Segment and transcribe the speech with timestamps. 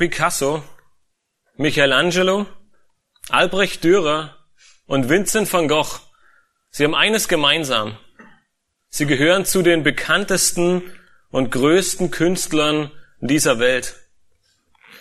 [0.00, 0.64] Picasso,
[1.58, 2.46] Michelangelo,
[3.28, 4.34] Albrecht Dürer
[4.86, 6.00] und Vincent van Gogh,
[6.70, 7.98] sie haben eines gemeinsam.
[8.88, 10.90] Sie gehören zu den bekanntesten
[11.30, 12.90] und größten Künstlern
[13.20, 13.96] dieser Welt.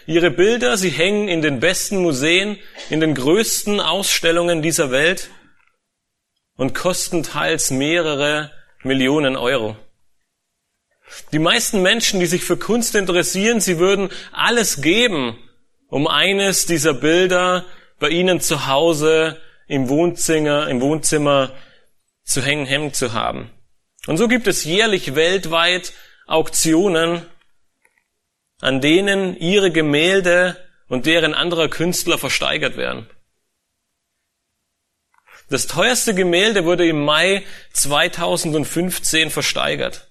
[0.06, 2.58] Ihre Bilder, sie hängen in den besten Museen,
[2.90, 5.30] in den größten Ausstellungen dieser Welt
[6.58, 8.52] und kosten teils mehrere
[8.84, 9.78] Millionen Euro.
[11.32, 15.38] Die meisten Menschen, die sich für Kunst interessieren, sie würden alles geben,
[15.88, 17.66] um eines dieser Bilder
[18.00, 21.52] bei ihnen zu Hause im Wohnzimmer, im Wohnzimmer
[22.24, 23.52] zu hängen, hängen zu haben.
[24.08, 25.94] Und so gibt es jährlich weltweit
[26.26, 27.26] Auktionen,
[28.60, 30.58] an denen ihre Gemälde
[30.88, 33.10] und deren anderer Künstler versteigert werden.
[35.50, 40.09] Das teuerste Gemälde wurde im Mai 2015 versteigert.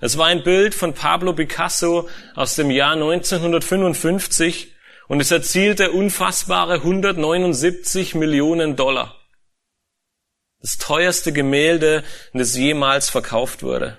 [0.00, 4.74] Es war ein Bild von Pablo Picasso aus dem Jahr 1955
[5.08, 9.16] und es erzielte unfassbare 179 Millionen Dollar.
[10.60, 12.02] Das teuerste Gemälde,
[12.32, 13.98] das jemals verkauft wurde.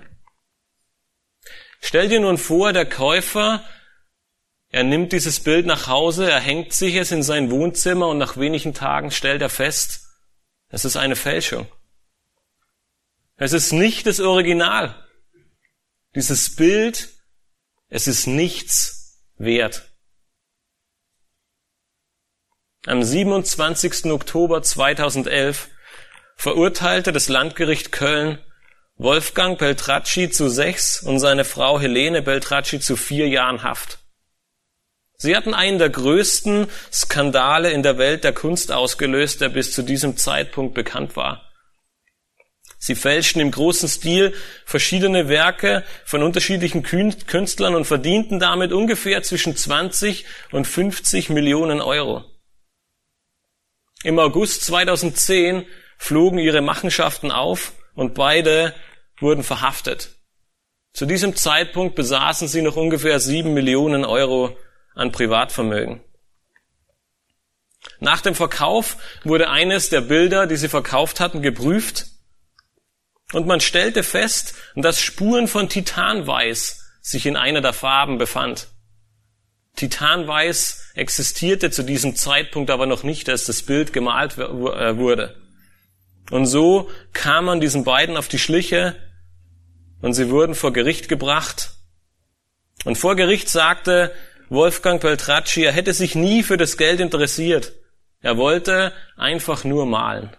[1.80, 3.64] Stell dir nun vor, der Käufer,
[4.68, 8.36] er nimmt dieses Bild nach Hause, er hängt sich es in sein Wohnzimmer und nach
[8.36, 10.06] wenigen Tagen stellt er fest,
[10.68, 11.66] es ist eine Fälschung.
[13.36, 14.94] Es ist nicht das Original.
[16.14, 17.08] Dieses Bild,
[17.88, 19.90] es ist nichts wert.
[22.84, 24.06] Am 27.
[24.12, 25.70] Oktober 2011
[26.36, 28.38] verurteilte das Landgericht Köln
[28.96, 33.98] Wolfgang Beltracci zu sechs und seine Frau Helene Beltracci zu vier Jahren Haft.
[35.16, 39.82] Sie hatten einen der größten Skandale in der Welt der Kunst ausgelöst, der bis zu
[39.82, 41.51] diesem Zeitpunkt bekannt war.
[42.84, 44.34] Sie fälschten im großen Stil
[44.64, 52.24] verschiedene Werke von unterschiedlichen Künstlern und verdienten damit ungefähr zwischen 20 und 50 Millionen Euro.
[54.02, 55.64] Im August 2010
[55.96, 58.74] flogen ihre Machenschaften auf und beide
[59.20, 60.16] wurden verhaftet.
[60.92, 64.58] Zu diesem Zeitpunkt besaßen sie noch ungefähr sieben Millionen Euro
[64.96, 66.02] an Privatvermögen.
[68.00, 72.06] Nach dem Verkauf wurde eines der Bilder, die sie verkauft hatten, geprüft
[73.32, 78.68] und man stellte fest, dass Spuren von Titanweiß sich in einer der Farben befand.
[79.76, 85.36] Titanweiß existierte zu diesem Zeitpunkt aber noch nicht, als das Bild gemalt äh, wurde.
[86.30, 88.96] Und so kam man diesen beiden auf die Schliche
[90.00, 91.70] und sie wurden vor Gericht gebracht.
[92.84, 94.12] Und vor Gericht sagte
[94.48, 97.72] Wolfgang Peltracci, er hätte sich nie für das Geld interessiert.
[98.20, 100.30] Er wollte einfach nur malen.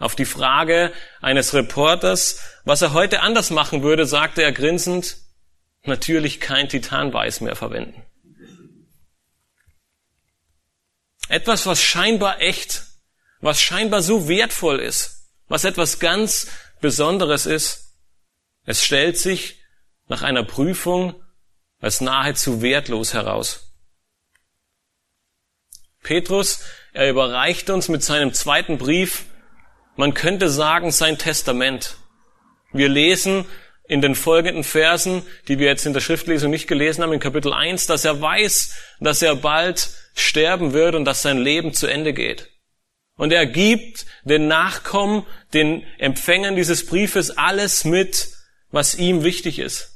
[0.00, 5.18] Auf die Frage eines Reporters, was er heute anders machen würde, sagte er grinsend,
[5.84, 8.02] natürlich kein Titanweiß mehr verwenden.
[11.28, 12.84] Etwas, was scheinbar echt,
[13.40, 16.48] was scheinbar so wertvoll ist, was etwas ganz
[16.80, 17.94] Besonderes ist,
[18.64, 19.62] es stellt sich
[20.08, 21.22] nach einer Prüfung
[21.78, 23.74] als nahezu wertlos heraus.
[26.02, 26.60] Petrus,
[26.94, 29.26] er überreicht uns mit seinem zweiten Brief
[29.96, 31.96] man könnte sagen, sein Testament.
[32.72, 33.44] Wir lesen
[33.88, 37.52] in den folgenden Versen, die wir jetzt in der Schriftlesung nicht gelesen haben, in Kapitel
[37.52, 42.12] 1, dass er weiß, dass er bald sterben wird und dass sein Leben zu Ende
[42.12, 42.48] geht.
[43.16, 48.28] Und er gibt den Nachkommen, den Empfängern dieses Briefes alles mit,
[48.70, 49.89] was ihm wichtig ist.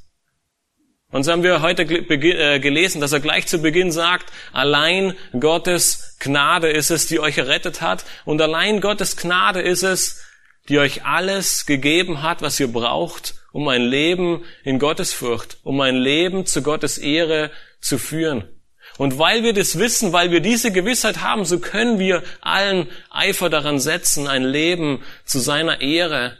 [1.15, 6.17] Und so haben wir heute äh, gelesen, dass er gleich zu Beginn sagt, allein Gottes
[6.19, 8.03] Gnade ist es, die euch errettet hat.
[8.25, 10.25] Und allein Gottes Gnade ist es,
[10.67, 15.95] die euch alles gegeben hat, was ihr braucht, um ein Leben in Gottesfurcht, um ein
[15.95, 18.49] Leben zu Gottes Ehre zu führen.
[18.97, 23.49] Und weil wir das wissen, weil wir diese Gewissheit haben, so können wir allen Eifer
[23.49, 26.37] daran setzen, ein Leben zu seiner Ehre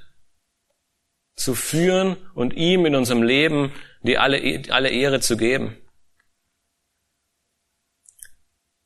[1.38, 3.72] zu führen und ihm in unserem Leben
[4.06, 5.78] die alle, alle Ehre zu geben.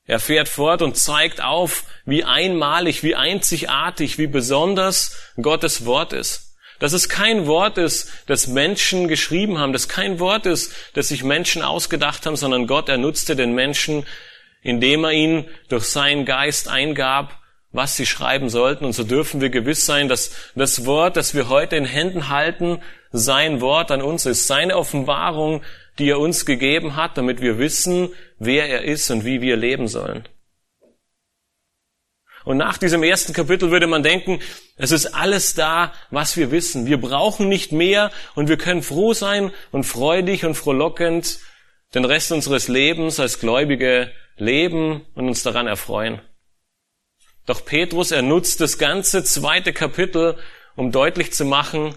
[0.06, 6.56] Er fährt fort und zeigt auf, wie einmalig, wie einzigartig, wie besonders Gottes Wort ist.
[6.80, 11.24] Dass es kein Wort ist, das Menschen geschrieben haben, dass kein Wort ist, das sich
[11.24, 14.06] Menschen ausgedacht haben, sondern Gott, er nutzte den Menschen,
[14.62, 17.39] indem er ihn durch seinen Geist eingab,
[17.72, 18.86] was sie schreiben sollten.
[18.86, 22.82] Und so dürfen wir gewiss sein, dass das Wort, das wir heute in Händen halten,
[23.12, 25.62] sein Wort an uns ist, seine Offenbarung,
[25.98, 29.88] die er uns gegeben hat, damit wir wissen, wer er ist und wie wir leben
[29.88, 30.28] sollen.
[32.46, 34.40] Und nach diesem ersten Kapitel würde man denken,
[34.78, 36.86] es ist alles da, was wir wissen.
[36.86, 41.40] Wir brauchen nicht mehr und wir können froh sein und freudig und frohlockend
[41.94, 46.22] den Rest unseres Lebens als Gläubige leben und uns daran erfreuen.
[47.50, 50.38] Doch Petrus, er nutzt das ganze zweite Kapitel,
[50.76, 51.96] um deutlich zu machen,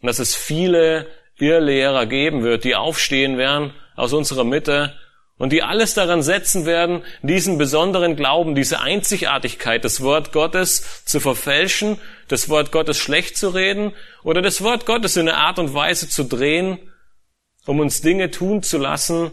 [0.00, 4.98] dass es viele Irrlehrer geben wird, die aufstehen werden aus unserer Mitte
[5.36, 11.20] und die alles daran setzen werden, diesen besonderen Glauben, diese Einzigartigkeit, das Wort Gottes zu
[11.20, 11.98] verfälschen,
[12.28, 13.92] das Wort Gottes schlecht zu reden
[14.22, 16.78] oder das Wort Gottes in eine Art und Weise zu drehen,
[17.66, 19.32] um uns Dinge tun zu lassen,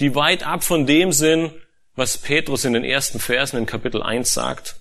[0.00, 1.52] die weit ab von dem sind,
[1.94, 4.79] was Petrus in den ersten Versen in Kapitel 1 sagt.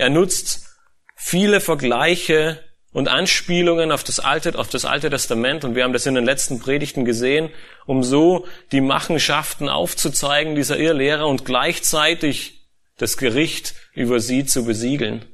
[0.00, 0.78] Er nutzt
[1.14, 2.58] viele Vergleiche
[2.90, 5.62] und Anspielungen auf das Alte, auf das Alte Testament.
[5.62, 7.50] Und wir haben das in den letzten Predigten gesehen,
[7.84, 12.66] um so die Machenschaften aufzuzeigen dieser Irrlehrer und gleichzeitig
[12.96, 15.26] das Gericht über sie zu besiegeln.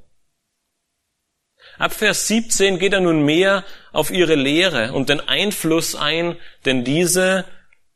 [1.78, 6.34] Ab Vers 17 geht er nun mehr auf ihre Lehre und den Einfluss ein,
[6.64, 7.44] den diese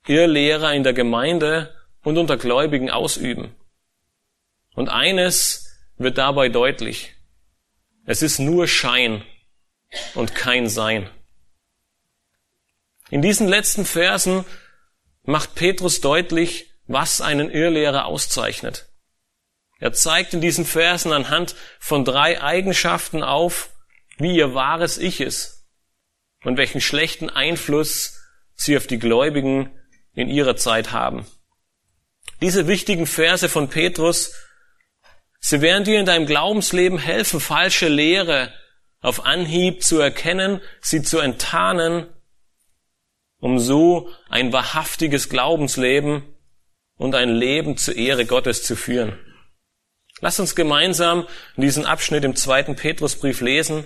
[0.07, 1.75] Irrlehrer in der Gemeinde
[2.05, 3.57] und unter Gläubigen ausüben.
[4.77, 5.67] Und eines
[6.01, 7.15] wird dabei deutlich.
[8.07, 9.23] Es ist nur Schein
[10.15, 11.09] und kein Sein.
[13.11, 14.47] In diesen letzten Versen
[15.25, 18.89] macht Petrus deutlich, was einen Irrlehrer auszeichnet.
[19.79, 23.71] Er zeigt in diesen Versen anhand von drei Eigenschaften auf,
[24.17, 25.67] wie ihr wahres Ich ist
[26.45, 28.19] und welchen schlechten Einfluss
[28.55, 29.71] sie auf die Gläubigen
[30.15, 31.27] in ihrer Zeit haben.
[32.41, 34.33] Diese wichtigen Verse von Petrus,
[35.41, 38.53] sie werden dir in deinem Glaubensleben helfen, falsche Lehre
[39.01, 42.07] auf Anhieb zu erkennen, sie zu enttarnen,
[43.39, 46.23] um so ein wahrhaftiges Glaubensleben
[46.97, 49.19] und ein Leben zur Ehre Gottes zu führen.
[50.21, 51.27] Lass uns gemeinsam
[51.57, 53.85] diesen Abschnitt im zweiten Petrusbrief lesen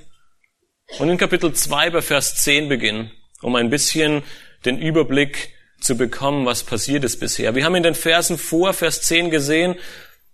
[0.99, 4.25] und in Kapitel 2 bei Vers 10 beginnen, um ein bisschen
[4.65, 7.55] den Überblick zu bekommen, was passiert ist bisher.
[7.55, 9.77] Wir haben in den Versen vor Vers 10 gesehen,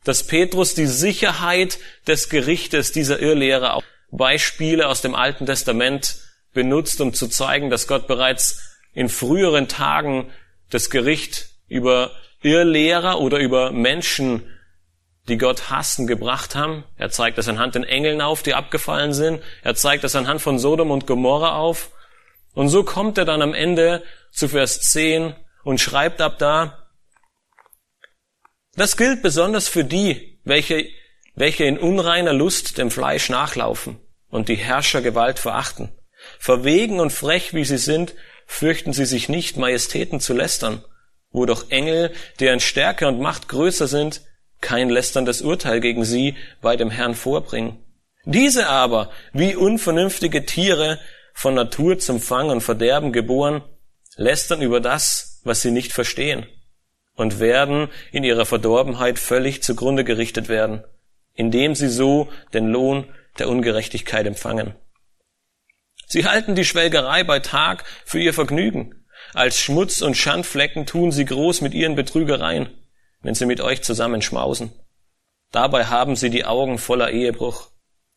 [0.05, 3.81] dass Petrus die Sicherheit des Gerichtes dieser Irrlehre
[4.11, 6.17] Beispiele aus dem Alten Testament
[6.53, 10.31] benutzt, um zu zeigen, dass Gott bereits in früheren Tagen
[10.71, 12.13] das Gericht über
[12.43, 14.43] Irrlehrer oder über Menschen,
[15.29, 16.85] die Gott hassen, gebracht haben.
[16.97, 19.43] Er zeigt das anhand den Engeln auf, die abgefallen sind.
[19.63, 21.91] Er zeigt das anhand von Sodom und Gomorra auf.
[22.55, 24.03] Und so kommt er dann am Ende
[24.33, 26.80] zu Vers 10 und schreibt ab da,
[28.77, 30.87] das gilt besonders für die, welche
[31.35, 33.99] welche in unreiner Lust dem Fleisch nachlaufen
[34.29, 35.91] und die Herrschergewalt verachten.
[36.39, 38.15] Verwegen und frech wie sie sind,
[38.47, 40.85] fürchten sie sich nicht, Majestäten zu lästern,
[41.31, 44.23] wo doch Engel, deren Stärke und Macht größer sind,
[44.61, 47.79] kein lästerndes Urteil gegen sie bei dem Herrn vorbringen.
[48.25, 50.99] Diese aber, wie unvernünftige Tiere,
[51.33, 53.63] von Natur zum Fang und Verderben geboren,
[54.17, 56.47] lästern über das, was sie nicht verstehen,
[57.21, 60.85] und werden in ihrer Verdorbenheit völlig zugrunde gerichtet werden
[61.41, 63.07] indem sie so den Lohn
[63.39, 64.75] der Ungerechtigkeit empfangen.
[66.07, 69.07] Sie halten die Schwelgerei bei Tag für ihr Vergnügen.
[69.33, 72.69] Als Schmutz und Schandflecken tun sie groß mit ihren Betrügereien,
[73.23, 74.73] wenn sie mit euch zusammenschmausen.
[75.53, 77.71] Dabei haben sie die Augen voller Ehebruch.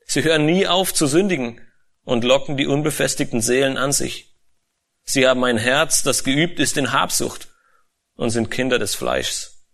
[0.06, 1.62] Sie hören nie auf zu sündigen
[2.04, 4.36] und locken die unbefestigten Seelen an sich.
[5.04, 7.48] Sie haben ein Herz, das geübt ist in Habsucht
[8.16, 9.66] und sind Kinder des Fleischs.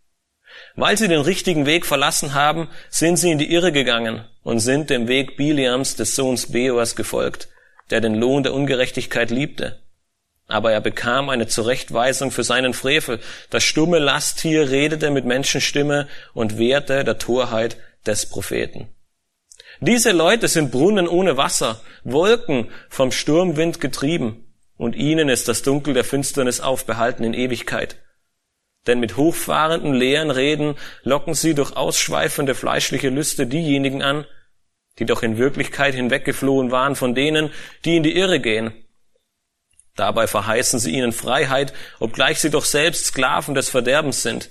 [0.75, 4.89] Weil sie den richtigen Weg verlassen haben, sind sie in die Irre gegangen und sind
[4.89, 7.49] dem Weg Biliams des Sohns Beors gefolgt,
[7.89, 9.79] der den Lohn der Ungerechtigkeit liebte.
[10.47, 13.19] Aber er bekam eine Zurechtweisung für seinen Frevel.
[13.51, 18.89] Das stumme Lasttier redete mit Menschenstimme und wehrte der Torheit des Propheten.
[19.79, 25.93] Diese Leute sind Brunnen ohne Wasser, Wolken vom Sturmwind getrieben, und ihnen ist das Dunkel
[25.93, 27.97] der Finsternis aufbehalten in Ewigkeit.
[28.87, 34.25] Denn mit hochfahrenden, leeren Reden locken sie durch ausschweifende fleischliche Lüste diejenigen an,
[34.97, 37.51] die doch in Wirklichkeit hinweggeflohen waren von denen,
[37.85, 38.73] die in die Irre gehen.
[39.95, 44.49] Dabei verheißen sie ihnen Freiheit, obgleich sie doch selbst Sklaven des Verderbens sind.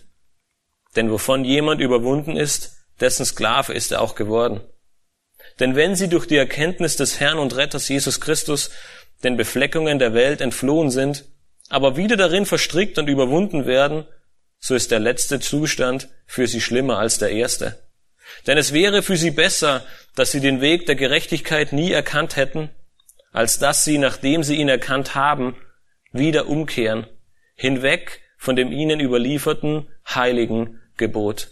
[0.95, 4.61] Denn wovon jemand überwunden ist, dessen Sklave ist er auch geworden.
[5.61, 8.71] Denn wenn sie durch die Erkenntnis des Herrn und Retters Jesus Christus
[9.25, 11.25] den Befleckungen der Welt entflohen sind,
[11.69, 14.07] aber wieder darin verstrickt und überwunden werden,
[14.59, 17.83] so ist der letzte Zustand für sie schlimmer als der erste.
[18.47, 19.85] Denn es wäre für sie besser,
[20.15, 22.71] dass sie den Weg der Gerechtigkeit nie erkannt hätten,
[23.33, 25.57] als dass sie, nachdem sie ihn erkannt haben,
[26.13, 27.07] wieder umkehren,
[27.55, 31.49] hinweg von dem ihnen überlieferten heiligen Gebot.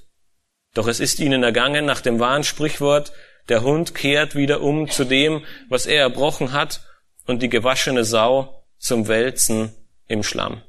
[0.75, 3.13] Doch es ist ihnen ergangen nach dem wahren Sprichwort,
[3.49, 6.81] der Hund kehrt wieder um zu dem, was er erbrochen hat,
[7.27, 9.75] und die gewaschene Sau zum Wälzen
[10.07, 10.63] im Schlamm.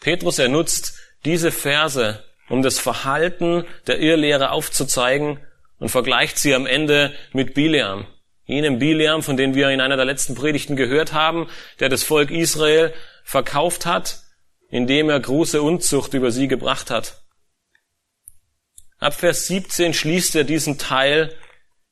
[0.00, 5.38] Petrus, er nutzt diese Verse, um das Verhalten der Irrlehre aufzuzeigen
[5.78, 8.06] und vergleicht sie am Ende mit Bileam.
[8.44, 12.30] Jenem Bileam, von dem wir in einer der letzten Predigten gehört haben, der das Volk
[12.30, 12.92] Israel
[13.22, 14.22] verkauft hat,
[14.70, 17.22] indem er große Unzucht über sie gebracht hat.
[18.98, 21.34] Ab Vers 17 schließt er diesen Teil,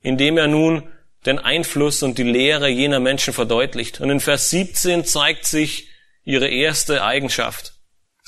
[0.00, 0.92] indem er nun
[1.26, 4.00] den Einfluss und die Lehre jener Menschen verdeutlicht.
[4.00, 5.88] Und in Vers 17 zeigt sich
[6.24, 7.77] ihre erste Eigenschaft.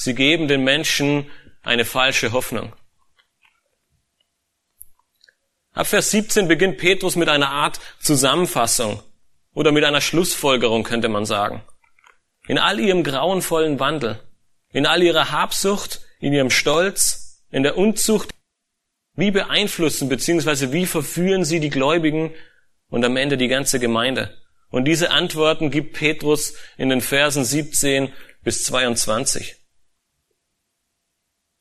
[0.03, 1.31] Sie geben den Menschen
[1.63, 2.75] eine falsche Hoffnung.
[5.73, 9.03] Ab Vers 17 beginnt Petrus mit einer Art Zusammenfassung
[9.53, 11.63] oder mit einer Schlussfolgerung, könnte man sagen.
[12.49, 14.19] In all ihrem grauenvollen Wandel,
[14.73, 18.31] in all ihrer Habsucht, in ihrem Stolz, in der Unzucht,
[19.17, 20.73] wie beeinflussen bzw.
[20.73, 22.33] wie verführen sie die Gläubigen
[22.89, 24.35] und am Ende die ganze Gemeinde?
[24.71, 28.11] Und diese Antworten gibt Petrus in den Versen 17
[28.43, 29.60] bis 22.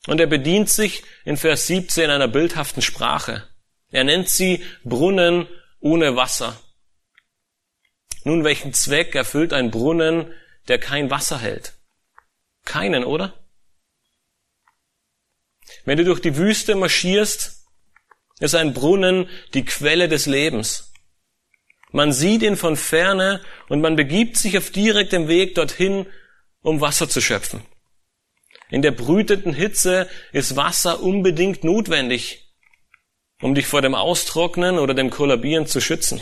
[0.10, 3.48] Und er bedient sich in Vers 17 einer bildhaften Sprache.
[3.92, 5.48] Er nennt sie Brunnen
[5.82, 6.60] ohne Wasser.
[8.24, 10.34] Nun, welchen Zweck erfüllt ein Brunnen,
[10.68, 11.74] der kein Wasser hält?
[12.66, 13.36] Keinen, oder?
[15.86, 17.68] Wenn du durch die Wüste marschierst,
[18.40, 20.92] ist ein Brunnen die Quelle des Lebens.
[21.92, 26.08] Man sieht ihn von ferne und man begibt sich auf direktem Weg dorthin,
[26.62, 27.62] um Wasser zu schöpfen.
[28.70, 32.54] In der brütenden Hitze ist Wasser unbedingt notwendig,
[33.42, 36.22] um dich vor dem Austrocknen oder dem Kollabieren zu schützen.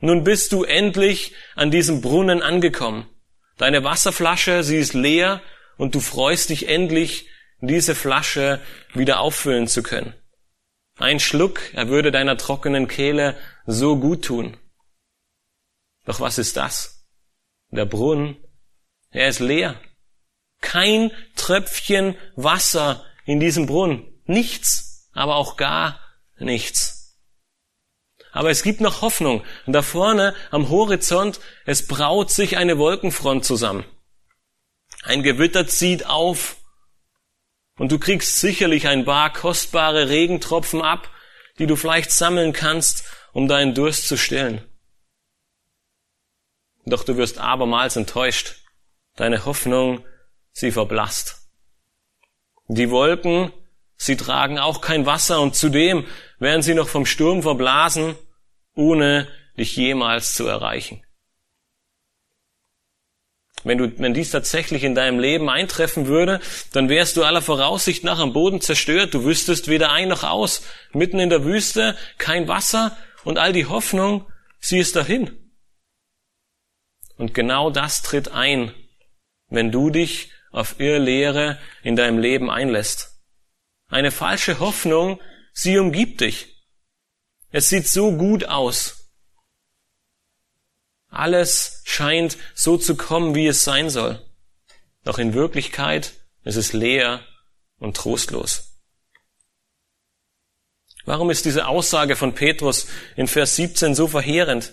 [0.00, 3.08] Nun bist du endlich an diesem Brunnen angekommen.
[3.56, 5.40] Deine Wasserflasche, sie ist leer
[5.78, 7.28] und du freust dich endlich,
[7.60, 8.60] diese Flasche
[8.92, 10.14] wieder auffüllen zu können.
[10.98, 14.58] Ein Schluck, er würde deiner trockenen Kehle so gut tun.
[16.04, 17.06] Doch was ist das?
[17.70, 18.36] Der Brunnen,
[19.10, 19.80] er ist leer.
[20.66, 24.04] Kein Tröpfchen Wasser in diesem Brunnen.
[24.24, 26.00] Nichts, aber auch gar
[26.40, 27.16] nichts.
[28.32, 29.44] Aber es gibt noch Hoffnung.
[29.66, 33.84] Und da vorne am Horizont, es braut sich eine Wolkenfront zusammen.
[35.04, 36.56] Ein Gewitter zieht auf.
[37.78, 41.08] Und du kriegst sicherlich ein paar kostbare Regentropfen ab,
[41.60, 44.66] die du vielleicht sammeln kannst, um deinen Durst zu stillen.
[46.86, 48.56] Doch du wirst abermals enttäuscht.
[49.14, 50.04] Deine Hoffnung
[50.56, 51.36] sie verblasst.
[52.68, 53.52] Die Wolken,
[53.96, 56.06] sie tragen auch kein Wasser und zudem
[56.38, 58.16] werden sie noch vom Sturm verblasen,
[58.74, 61.02] ohne dich jemals zu erreichen.
[63.64, 66.40] Wenn, du, wenn dies tatsächlich in deinem Leben eintreffen würde,
[66.72, 69.12] dann wärst du aller Voraussicht nach am Boden zerstört.
[69.12, 70.62] Du wüsstest weder ein noch aus.
[70.92, 74.24] Mitten in der Wüste, kein Wasser und all die Hoffnung,
[74.60, 75.36] sie ist dahin.
[77.18, 78.72] Und genau das tritt ein,
[79.48, 83.20] wenn du dich auf Irrlehre in deinem Leben einlässt.
[83.88, 85.20] Eine falsche Hoffnung,
[85.52, 86.64] sie umgibt dich.
[87.50, 89.12] Es sieht so gut aus.
[91.08, 94.24] Alles scheint so zu kommen, wie es sein soll.
[95.04, 97.24] Doch in Wirklichkeit ist es leer
[97.78, 98.80] und trostlos.
[101.04, 104.72] Warum ist diese Aussage von Petrus in Vers 17 so verheerend?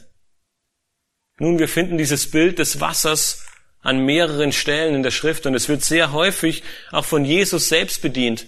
[1.38, 3.46] Nun, wir finden dieses Bild des Wassers
[3.84, 8.02] an mehreren Stellen in der Schrift und es wird sehr häufig auch von Jesus selbst
[8.02, 8.48] bedient.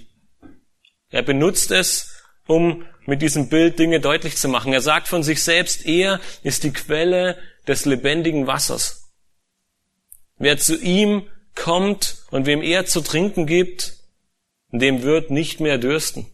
[1.09, 4.73] Er benutzt es, um mit diesem Bild Dinge deutlich zu machen.
[4.73, 7.37] Er sagt von sich selbst, er ist die Quelle
[7.67, 9.11] des lebendigen Wassers.
[10.37, 13.93] Wer zu ihm kommt und wem er zu trinken gibt,
[14.71, 16.27] dem wird nicht mehr dürsten.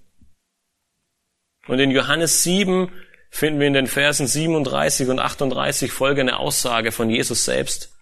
[1.68, 2.92] Und in Johannes 7
[3.30, 7.94] finden wir in den Versen 37 und 38 folgende Aussage von Jesus selbst.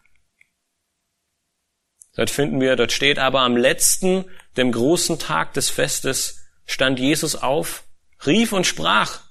[2.19, 4.25] Dort finden wir, dort steht aber am letzten,
[4.57, 7.85] dem großen Tag des Festes, stand Jesus auf,
[8.25, 9.21] rief und sprach,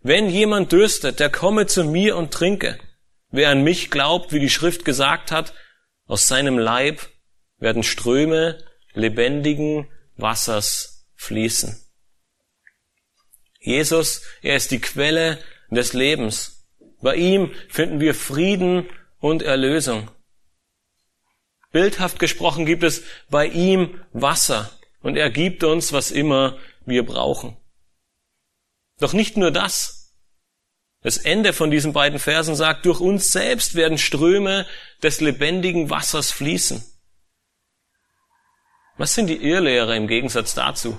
[0.00, 2.78] wenn jemand dürstet, der komme zu mir und trinke.
[3.30, 5.52] Wer an mich glaubt, wie die Schrift gesagt hat,
[6.06, 7.10] aus seinem Leib
[7.58, 8.64] werden Ströme
[8.94, 9.86] lebendigen
[10.16, 11.78] Wassers fließen.
[13.60, 15.38] Jesus, er ist die Quelle
[15.70, 16.66] des Lebens.
[17.02, 18.88] Bei ihm finden wir Frieden
[19.18, 20.10] und Erlösung.
[21.70, 24.70] Bildhaft gesprochen gibt es bei ihm Wasser
[25.02, 27.56] und er gibt uns, was immer wir brauchen.
[28.98, 30.14] Doch nicht nur das.
[31.02, 34.66] Das Ende von diesen beiden Versen sagt, durch uns selbst werden Ströme
[35.02, 36.82] des lebendigen Wassers fließen.
[38.96, 40.98] Was sind die Irrlehrer im Gegensatz dazu?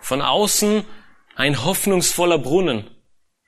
[0.00, 0.84] Von außen
[1.36, 2.90] ein hoffnungsvoller Brunnen.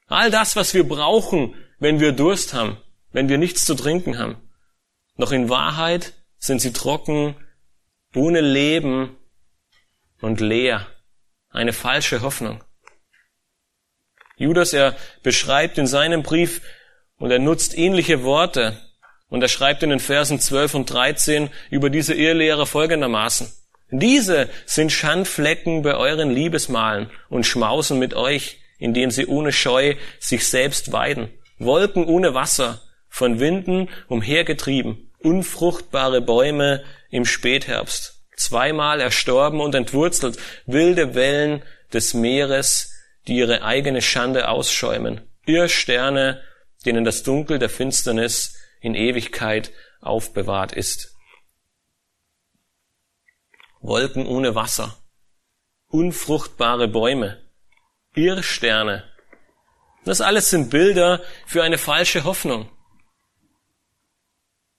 [0.06, 2.76] All das, was wir brauchen, wenn wir Durst haben,
[3.10, 4.36] wenn wir nichts zu trinken haben.
[5.22, 7.36] Doch in Wahrheit sind sie trocken,
[8.12, 9.16] ohne Leben
[10.20, 10.88] und leer.
[11.48, 12.64] Eine falsche Hoffnung.
[14.36, 16.60] Judas, er beschreibt in seinem Brief
[17.18, 18.76] und er nutzt ähnliche Worte
[19.28, 23.48] und er schreibt in den Versen 12 und 13 über diese Irrlehre folgendermaßen.
[23.92, 30.48] Diese sind Schandflecken bei euren Liebesmalen und schmausen mit euch, indem sie ohne Scheu sich
[30.48, 31.30] selbst weiden.
[31.60, 41.14] Wolken ohne Wasser, von Winden umhergetrieben, unfruchtbare Bäume im Spätherbst, zweimal erstorben und entwurzelt, wilde
[41.14, 41.62] Wellen
[41.92, 42.92] des Meeres,
[43.26, 46.42] die ihre eigene Schande ausschäumen, Irrsterne,
[46.84, 51.14] denen das Dunkel der Finsternis in Ewigkeit aufbewahrt ist.
[53.80, 54.96] Wolken ohne Wasser,
[55.88, 57.42] unfruchtbare Bäume,
[58.14, 59.04] Irrsterne.
[60.04, 62.70] Das alles sind Bilder für eine falsche Hoffnung.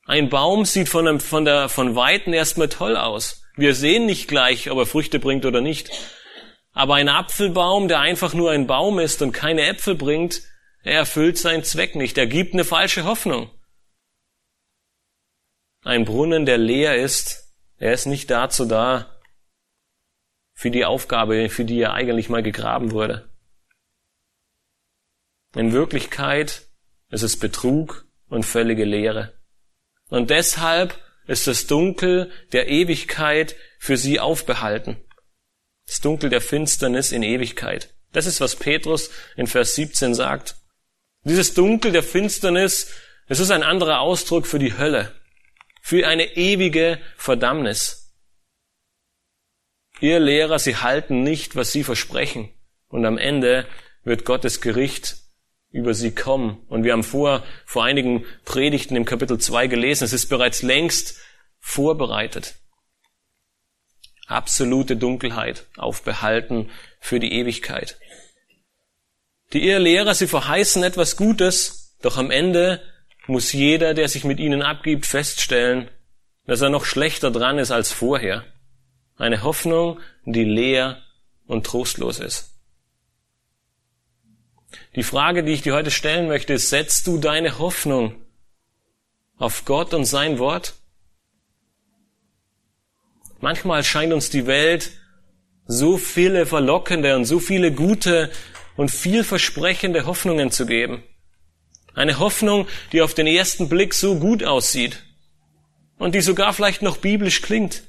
[0.06, 3.44] Ein Baum sieht von, einem, von, der, von Weitem erstmal toll aus.
[3.56, 5.90] Wir sehen nicht gleich, ob er Früchte bringt oder nicht.
[6.72, 10.42] Aber ein Apfelbaum, der einfach nur ein Baum ist und keine Äpfel bringt,
[10.84, 12.18] er erfüllt seinen Zweck nicht.
[12.18, 13.50] Er gibt eine falsche Hoffnung.
[15.84, 19.20] Ein Brunnen, der leer ist, er ist nicht dazu da,
[20.54, 23.30] für die Aufgabe, für die er eigentlich mal gegraben wurde.
[25.56, 26.68] In Wirklichkeit
[27.10, 29.34] ist es Betrug und völlige Leere.
[30.10, 34.98] Und deshalb ist das Dunkel der Ewigkeit für sie aufbehalten.
[35.86, 37.94] Das Dunkel der Finsternis in Ewigkeit.
[38.12, 40.56] Das ist, was Petrus in Vers 17 sagt.
[41.24, 42.92] Dieses Dunkel der Finsternis,
[43.28, 45.14] es ist ein anderer Ausdruck für die Hölle
[45.86, 48.16] für eine ewige Verdammnis.
[50.00, 52.50] Ihr Lehrer, sie halten nicht, was sie versprechen.
[52.88, 53.68] Und am Ende
[54.06, 55.18] wird Gottes Gericht
[55.74, 56.64] über sie kommen.
[56.70, 61.18] Und wir haben vor, vor einigen Predigten im Kapitel 2 gelesen, es ist bereits längst
[61.60, 62.56] vorbereitet.
[64.28, 66.70] Absolute Dunkelheit aufbehalten
[67.02, 67.98] für die Ewigkeit.
[69.52, 72.82] Die Ehelehrer, sie verheißen etwas Gutes, doch am Ende
[73.26, 75.90] muss jeder, der sich mit ihnen abgibt, feststellen,
[76.46, 78.46] dass er noch schlechter dran ist als vorher.
[79.16, 81.02] Eine Hoffnung, die leer
[81.46, 82.53] und trostlos ist.
[84.96, 88.16] Die Frage, die ich dir heute stellen möchte, ist, setzt du deine Hoffnung
[89.38, 90.76] auf Gott und sein Wort?
[93.40, 94.92] Manchmal scheint uns die Welt
[95.66, 98.32] so viele verlockende und so viele gute
[98.76, 101.04] und vielversprechende Hoffnungen zu geben.
[101.94, 105.04] Eine Hoffnung, die auf den ersten Blick so gut aussieht
[105.98, 107.84] und die sogar vielleicht noch biblisch klingt.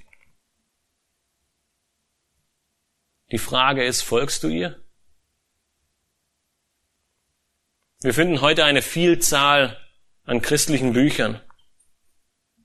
[3.32, 4.83] Die Frage ist, folgst du ihr?
[8.04, 9.78] Wir finden heute eine Vielzahl
[10.26, 11.40] an christlichen Büchern,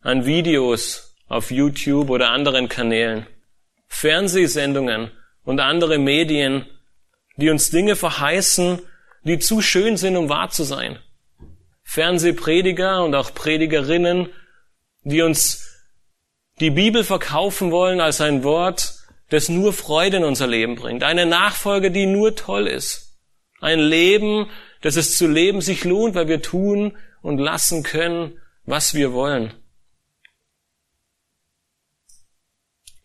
[0.01, 3.25] an Videos auf YouTube oder anderen Kanälen,
[3.87, 5.11] Fernsehsendungen
[5.45, 6.65] und andere Medien,
[7.37, 8.81] die uns Dinge verheißen,
[9.23, 10.99] die zu schön sind, um wahr zu sein.
[11.83, 14.27] Fernsehprediger und auch Predigerinnen,
[15.03, 15.85] die uns
[16.59, 18.93] die Bibel verkaufen wollen als ein Wort,
[19.29, 21.01] das nur Freude in unser Leben bringt.
[21.01, 23.17] Eine Nachfolge, die nur toll ist.
[23.61, 24.49] Ein Leben,
[24.81, 29.53] das es zu leben sich lohnt, weil wir tun und lassen können, was wir wollen.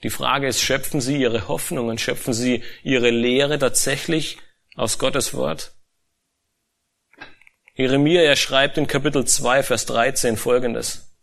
[0.03, 4.39] Die Frage ist, schöpfen Sie Ihre Hoffnungen, schöpfen Sie Ihre Lehre tatsächlich
[4.77, 5.73] aus Gottes Wort?
[7.75, 11.17] Jeremia, er schreibt in Kapitel 2, Vers 13 folgendes.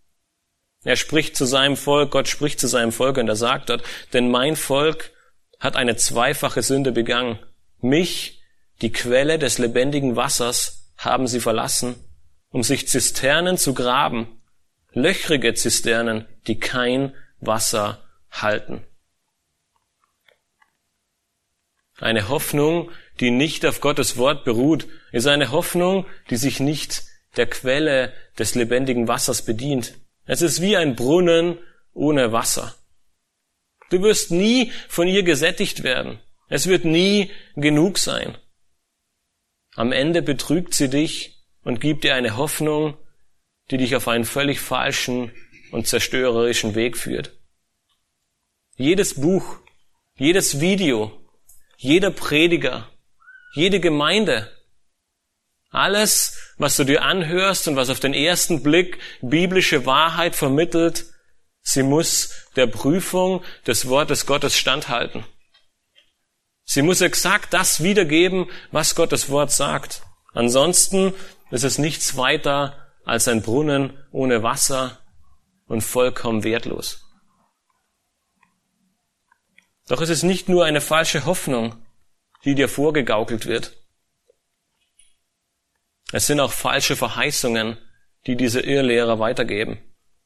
[0.83, 3.83] Er spricht zu seinem Volk, Gott spricht zu seinem Volk und er sagt dort,
[4.13, 5.11] denn mein Volk
[5.59, 7.39] hat eine zweifache Sünde begangen.
[7.81, 8.40] Mich,
[8.81, 11.95] die Quelle des lebendigen Wassers, haben sie verlassen,
[12.49, 14.41] um sich Zisternen zu graben,
[14.91, 18.83] löchrige Zisternen, die kein Wasser halten.
[21.97, 27.03] Eine Hoffnung, die nicht auf Gottes Wort beruht, ist eine Hoffnung, die sich nicht
[27.37, 29.93] der Quelle des lebendigen Wassers bedient.
[30.25, 31.59] Es ist wie ein Brunnen
[31.93, 32.75] ohne Wasser.
[33.89, 36.19] Du wirst nie von ihr gesättigt werden.
[36.47, 38.37] Es wird nie genug sein.
[39.75, 42.97] Am Ende betrügt sie dich und gibt dir eine Hoffnung,
[43.69, 45.31] die dich auf einen völlig falschen
[45.71, 47.31] und zerstörerischen Weg führt.
[48.75, 49.59] Jedes Buch,
[50.15, 51.17] jedes Video,
[51.77, 52.89] jeder Prediger,
[53.53, 54.51] jede Gemeinde,
[55.69, 61.05] alles, was du dir anhörst und was auf den ersten Blick biblische Wahrheit vermittelt,
[61.61, 65.23] sie muss der Prüfung des Wortes Gottes standhalten.
[66.73, 70.03] Sie muss exakt das wiedergeben, was Gottes Wort sagt.
[70.31, 71.13] Ansonsten
[71.49, 74.97] ist es nichts weiter als ein Brunnen ohne Wasser
[75.67, 77.03] und vollkommen wertlos.
[79.89, 81.75] Doch es ist nicht nur eine falsche Hoffnung,
[82.45, 83.75] die dir vorgegaukelt wird.
[86.13, 87.79] Es sind auch falsche Verheißungen,
[88.27, 89.81] die diese Irrlehrer weitergeben.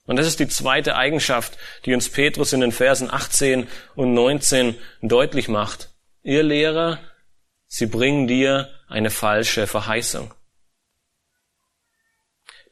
[0.06, 4.78] Und das ist die zweite Eigenschaft, die uns Petrus in den Versen 18 und 19
[5.02, 5.95] deutlich macht.
[6.26, 7.00] Irrlehrer,
[7.68, 10.34] sie bringen dir eine falsche Verheißung.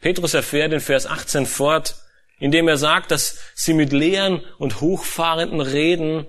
[0.02, 1.96] Petrus erfährt in Vers 18 fort,
[2.40, 6.26] indem er sagt, dass sie mit leeren und hochfahrenden Reden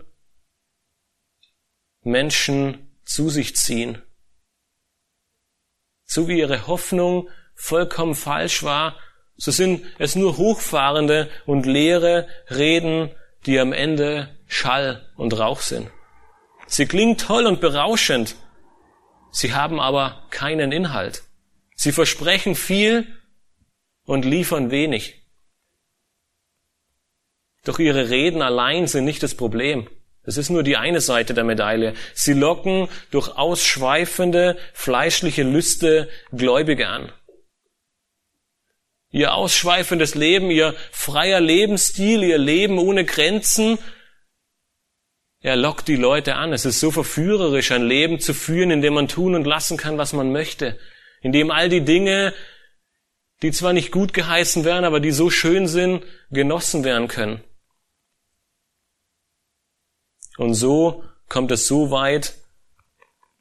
[2.02, 4.02] Menschen zu sich ziehen.
[6.04, 8.98] So wie ihre Hoffnung vollkommen falsch war,
[9.36, 13.10] so sind es nur hochfahrende und leere Reden,
[13.46, 15.90] die am Ende Schall und Rauch sind.
[16.76, 18.34] Sie klingen toll und berauschend,
[19.30, 21.22] sie haben aber keinen Inhalt.
[21.76, 23.06] Sie versprechen viel
[24.06, 25.22] und liefern wenig.
[27.62, 29.88] Doch ihre Reden allein sind nicht das Problem.
[30.24, 31.94] Das ist nur die eine Seite der Medaille.
[32.12, 37.12] Sie locken durch ausschweifende, fleischliche Lüste Gläubige an.
[39.12, 43.78] Ihr ausschweifendes Leben, ihr freier Lebensstil, ihr Leben ohne Grenzen,
[45.44, 46.54] er lockt die Leute an.
[46.54, 49.98] Es ist so verführerisch, ein Leben zu führen, in dem man tun und lassen kann,
[49.98, 50.78] was man möchte.
[51.20, 52.32] In dem all die Dinge,
[53.42, 57.44] die zwar nicht gut geheißen werden, aber die so schön sind, genossen werden können.
[60.38, 62.36] Und so kommt es so weit,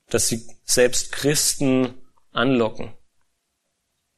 [0.09, 1.93] dass sie selbst Christen
[2.33, 2.93] anlocken.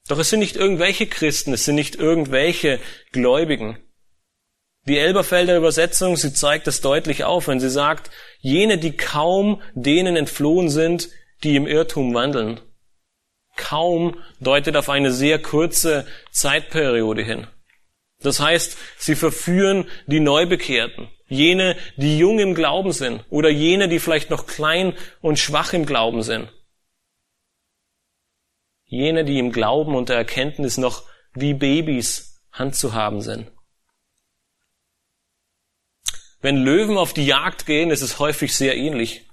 [0.08, 2.80] Doch es sind nicht irgendwelche Christen, es sind nicht irgendwelche
[3.12, 3.78] Gläubigen.
[4.88, 10.16] Die Elberfelder Übersetzung, sie zeigt das deutlich auf, wenn sie sagt, jene, die kaum denen
[10.16, 11.10] entflohen sind,
[11.44, 12.62] die im Irrtum wandeln.
[13.56, 17.48] Kaum deutet auf eine sehr kurze Zeitperiode hin.
[18.22, 24.00] Das heißt, sie verführen die Neubekehrten, jene, die jung im Glauben sind oder jene, die
[24.00, 26.52] vielleicht noch klein und schwach im Glauben sind.
[28.86, 33.52] Jene, die im Glauben und der Erkenntnis noch wie Babys Hand zu haben sind.
[36.42, 39.28] Wenn Löwen auf die Jagd gehen, ist es häufig sehr ähnlich.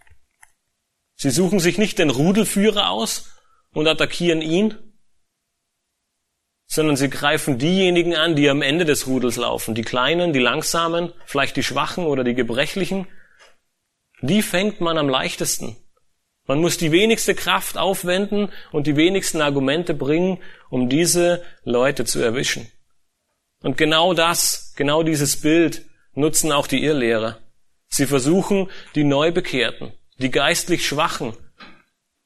[1.17, 3.39] Sie suchen sich nicht den Rudelführer aus
[3.73, 4.75] und attackieren ihn,
[6.67, 9.75] sondern sie greifen diejenigen an, die am Ende des Rudels laufen.
[9.75, 13.07] Die Kleinen, die Langsamen, vielleicht die Schwachen oder die Gebrechlichen.
[14.23, 15.77] Die fängt man am leichtesten.
[16.47, 22.21] Man muss die wenigste Kraft aufwenden und die wenigsten Argumente bringen, um diese Leute zu
[22.21, 22.71] erwischen.
[23.63, 25.85] Und genau das, genau dieses Bild
[26.15, 27.39] nutzen auch die Irrlehrer.
[27.89, 31.37] Sie versuchen, die Neubekehrten, die geistlich Schwachen,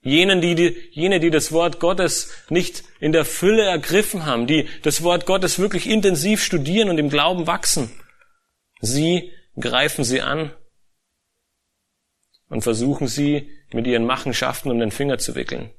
[0.07, 4.69] Jenen, die, die, jene, die das Wort Gottes nicht in der Fülle ergriffen haben, die
[4.83, 7.91] das Wort Gottes wirklich intensiv studieren und im Glauben wachsen.
[8.81, 10.55] Sie greifen sie an
[12.49, 15.75] und versuchen sie mit ihren Machenschaften um den Finger zu wickeln.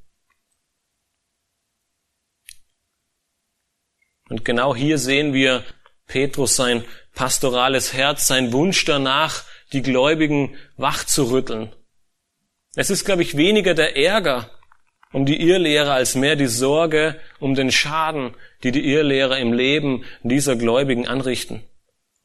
[4.28, 5.64] Und genau hier sehen wir
[6.08, 9.44] Petrus sein pastorales Herz, sein Wunsch danach,
[9.74, 11.72] die Gläubigen wach zu rütteln
[12.80, 14.52] es ist, glaube ich, weniger der Ärger
[15.12, 20.06] um die Irrlehrer als mehr die Sorge um den Schaden, die die Irrlehrer im Leben
[20.22, 21.64] dieser Gläubigen anrichten.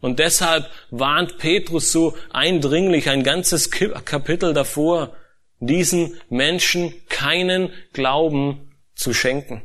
[0.02, 5.16] Und deshalb warnt Petrus so eindringlich ein ganzes Kapitel davor,
[5.58, 9.62] diesen Menschen keinen Glauben zu schenken.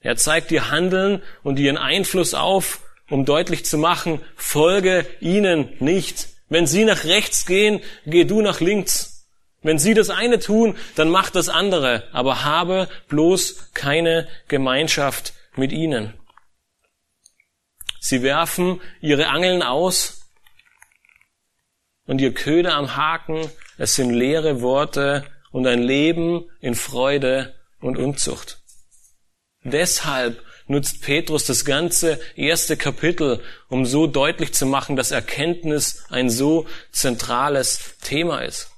[0.00, 6.28] Er zeigt ihr Handeln und ihren Einfluss auf, um deutlich zu machen, folge ihnen nicht.
[6.48, 9.28] Wenn sie nach rechts gehen, geh du nach links.
[9.62, 15.70] Wenn sie das eine tun, dann mach das andere, aber habe bloß keine Gemeinschaft mit
[15.70, 16.14] ihnen.
[18.00, 20.22] Sie werfen ihre Angeln aus
[22.06, 27.98] und ihr Köder am Haken, es sind leere Worte und ein Leben in Freude und
[27.98, 28.59] Unzucht.
[29.62, 36.30] Deshalb nutzt Petrus das ganze erste Kapitel, um so deutlich zu machen, dass Erkenntnis ein
[36.30, 38.70] so zentrales Thema ist.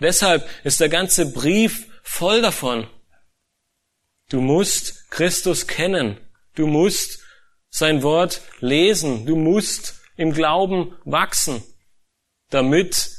[0.00, 2.86] Deshalb ist der ganze Brief voll davon.
[4.30, 6.16] Du musst Christus kennen.
[6.54, 7.20] Du musst
[7.70, 9.26] sein Wort lesen.
[9.26, 11.62] Du musst im Glauben wachsen,
[12.50, 13.10] damit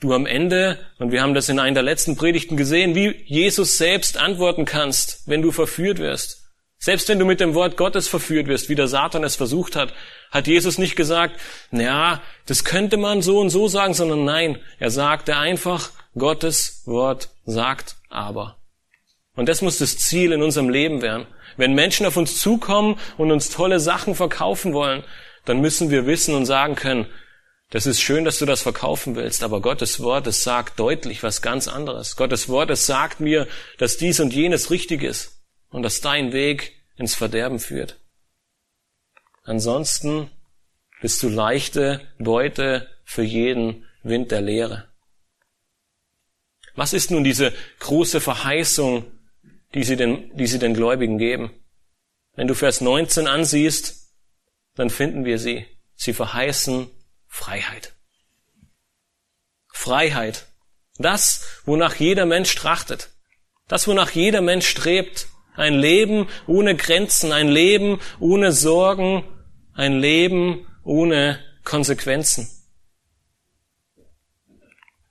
[0.00, 3.78] du am Ende, und wir haben das in einer der letzten Predigten gesehen, wie Jesus
[3.78, 6.41] selbst antworten kannst, wenn du verführt wirst.
[6.82, 9.94] Selbst wenn du mit dem Wort Gottes verführt wirst, wie der Satan es versucht hat,
[10.32, 11.38] hat Jesus nicht gesagt,
[11.70, 17.28] ja, das könnte man so und so sagen, sondern nein, er sagte einfach, Gottes Wort
[17.44, 18.56] sagt aber.
[19.36, 21.28] Und das muss das Ziel in unserem Leben werden.
[21.56, 25.04] Wenn Menschen auf uns zukommen und uns tolle Sachen verkaufen wollen,
[25.44, 27.06] dann müssen wir wissen und sagen können,
[27.70, 31.42] das ist schön, dass du das verkaufen willst, aber Gottes Wort, es sagt deutlich was
[31.42, 32.16] ganz anderes.
[32.16, 33.46] Gottes Wort, es sagt mir,
[33.78, 35.41] dass dies und jenes richtig ist
[35.72, 37.98] und dass dein Weg ins Verderben führt.
[39.42, 40.30] Ansonsten
[41.00, 44.88] bist du leichte Beute für jeden Wind der Lehre.
[46.74, 49.10] Was ist nun diese große Verheißung,
[49.74, 51.50] die sie den, die sie den Gläubigen geben?
[52.34, 54.14] Wenn du Vers 19 ansiehst,
[54.74, 55.66] dann finden wir sie.
[55.96, 56.90] Sie verheißen
[57.26, 57.94] Freiheit.
[59.72, 60.46] Freiheit.
[60.98, 63.10] Das, wonach jeder Mensch trachtet.
[63.68, 65.26] Das, wonach jeder Mensch strebt.
[65.54, 69.24] Ein Leben ohne Grenzen, ein Leben ohne Sorgen,
[69.74, 72.48] ein Leben ohne Konsequenzen.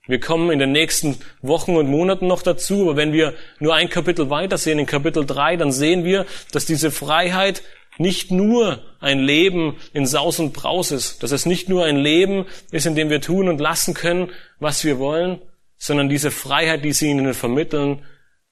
[0.08, 3.88] Wir kommen in den nächsten Wochen und Monaten noch dazu, aber wenn wir nur ein
[3.88, 7.62] Kapitel weitersehen, in Kapitel 3, dann sehen wir, dass diese Freiheit
[7.98, 12.46] nicht nur ein Leben in Saus und Braus ist, dass es nicht nur ein Leben
[12.72, 15.40] ist, in dem wir tun und lassen können, was wir wollen,
[15.76, 18.04] sondern diese Freiheit, die sie ihnen vermitteln,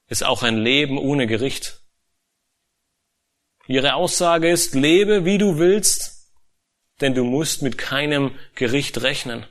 [0.08, 1.79] ist auch ein Leben ohne Gericht.
[3.70, 6.26] Ihre Aussage ist, lebe wie du willst,
[7.00, 9.46] denn du musst mit keinem Gericht rechnen.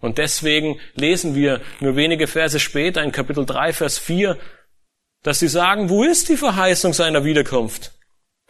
[0.00, 4.38] Und deswegen lesen wir nur wenige Verse später in Kapitel 3, Vers 4,
[5.24, 7.90] dass sie sagen, wo ist die Verheißung seiner Wiederkunft?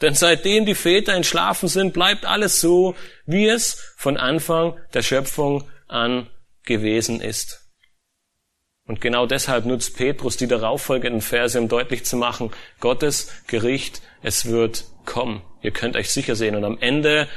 [0.02, 2.94] Denn seitdem die Väter entschlafen sind, bleibt alles so,
[3.24, 6.28] wie es von Anfang der Schöpfung an
[6.62, 7.64] gewesen ist.
[8.86, 14.46] Und genau deshalb nutzt Petrus die darauffolgenden Verse, um deutlich zu machen, Gottes Gericht, es
[14.46, 15.42] wird kommen.
[15.62, 16.56] Ihr könnt euch sicher sehen.
[16.56, 17.28] Und am Ende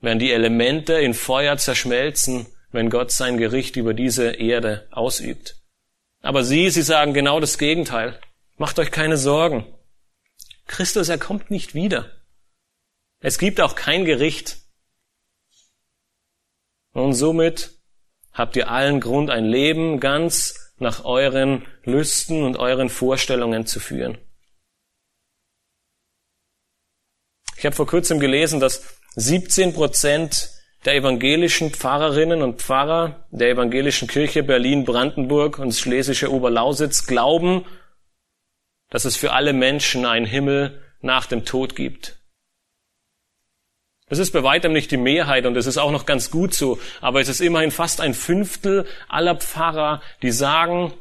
[0.00, 5.56] werden die Elemente in Feuer zerschmelzen, wenn Gott sein Gericht über diese Erde ausübt.
[6.20, 8.18] Aber sie, sie sagen genau das Gegenteil.
[8.56, 9.64] Macht euch keine Sorgen.
[10.66, 12.10] Christus, er kommt nicht wieder.
[13.20, 14.56] Es gibt auch kein Gericht.
[16.92, 17.78] Und somit
[18.32, 24.18] habt ihr allen Grund, ein Leben ganz nach euren Lüsten und euren Vorstellungen zu führen.
[27.62, 28.82] Ich habe vor kurzem gelesen, dass
[29.14, 30.50] 17 Prozent
[30.84, 37.64] der evangelischen Pfarrerinnen und Pfarrer der evangelischen Kirche Berlin, Brandenburg und Schlesische Oberlausitz glauben,
[38.90, 42.18] dass es für alle Menschen einen Himmel nach dem Tod gibt.
[44.08, 46.80] Das ist bei weitem nicht die Mehrheit und es ist auch noch ganz gut so,
[47.00, 50.92] aber es ist immerhin fast ein Fünftel aller Pfarrer, die sagen,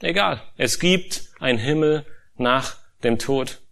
[0.00, 2.04] egal, es gibt einen Himmel
[2.36, 3.62] nach dem Tod.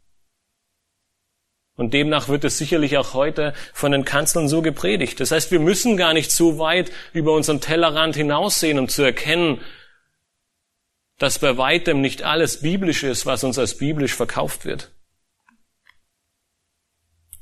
[1.76, 5.20] Und demnach wird es sicherlich auch heute von den Kanzeln so gepredigt.
[5.20, 9.60] Das heißt, wir müssen gar nicht so weit über unseren Tellerrand hinaussehen, um zu erkennen,
[11.18, 14.90] dass bei weitem nicht alles biblisch ist, was uns als biblisch verkauft wird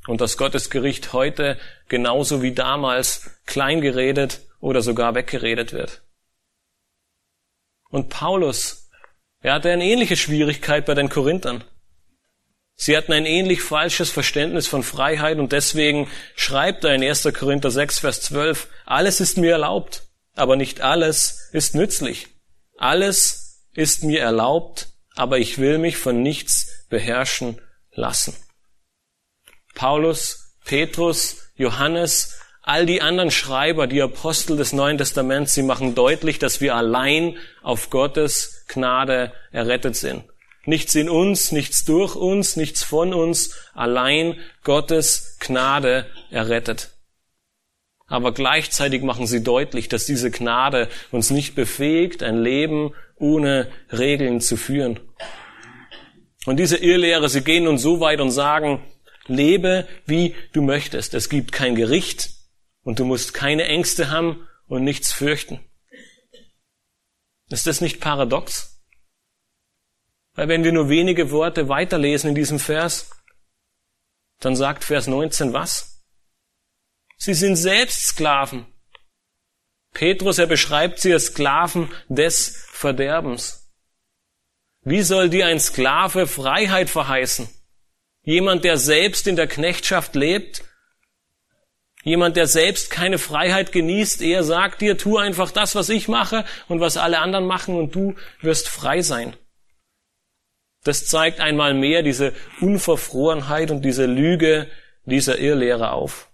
[0.06, 6.02] und dass Gottes Gericht heute genauso wie damals kleingeredet oder sogar weggeredet wird.
[7.90, 8.90] Und Paulus,
[9.40, 11.64] er hatte eine ähnliche Schwierigkeit bei den Korinthern.
[12.76, 17.28] Sie hatten ein ähnlich falsches Verständnis von Freiheit und deswegen schreibt er in 1.
[17.32, 20.02] Korinther 6, Vers 12, alles ist mir erlaubt,
[20.34, 22.28] aber nicht alles ist nützlich.
[22.76, 27.60] Alles ist mir erlaubt, aber ich will mich von nichts beherrschen
[27.92, 28.34] lassen.
[29.74, 36.38] Paulus, Petrus, Johannes, all die anderen Schreiber, die Apostel des Neuen Testaments, sie machen deutlich,
[36.38, 40.24] dass wir allein auf Gottes Gnade errettet sind.
[40.66, 46.90] Nichts in uns, nichts durch uns, nichts von uns, allein Gottes Gnade errettet.
[48.06, 54.40] Aber gleichzeitig machen sie deutlich, dass diese Gnade uns nicht befähigt, ein Leben ohne Regeln
[54.40, 55.00] zu führen.
[56.46, 58.84] Und diese Irrlehre, sie gehen nun so weit und sagen,
[59.26, 61.14] Lebe, wie du möchtest.
[61.14, 62.30] Es gibt kein Gericht
[62.82, 65.60] und du musst keine Ängste haben und nichts fürchten.
[67.48, 68.73] Ist das nicht paradox?
[70.34, 73.10] Weil wenn wir nur wenige Worte weiterlesen in diesem Vers,
[74.40, 76.02] dann sagt Vers 19 was?
[77.16, 78.66] Sie sind selbst Sklaven.
[79.92, 83.72] Petrus, er beschreibt sie als Sklaven des Verderbens.
[84.82, 87.48] Wie soll dir ein Sklave Freiheit verheißen?
[88.22, 90.64] Jemand, der selbst in der Knechtschaft lebt?
[92.02, 96.44] Jemand, der selbst keine Freiheit genießt, er sagt dir, tu einfach das, was ich mache
[96.68, 99.36] und was alle anderen machen und du wirst frei sein.
[100.84, 104.68] Das zeigt einmal mehr diese Unverfrorenheit und diese Lüge
[105.06, 106.30] dieser Irrlehrer auf.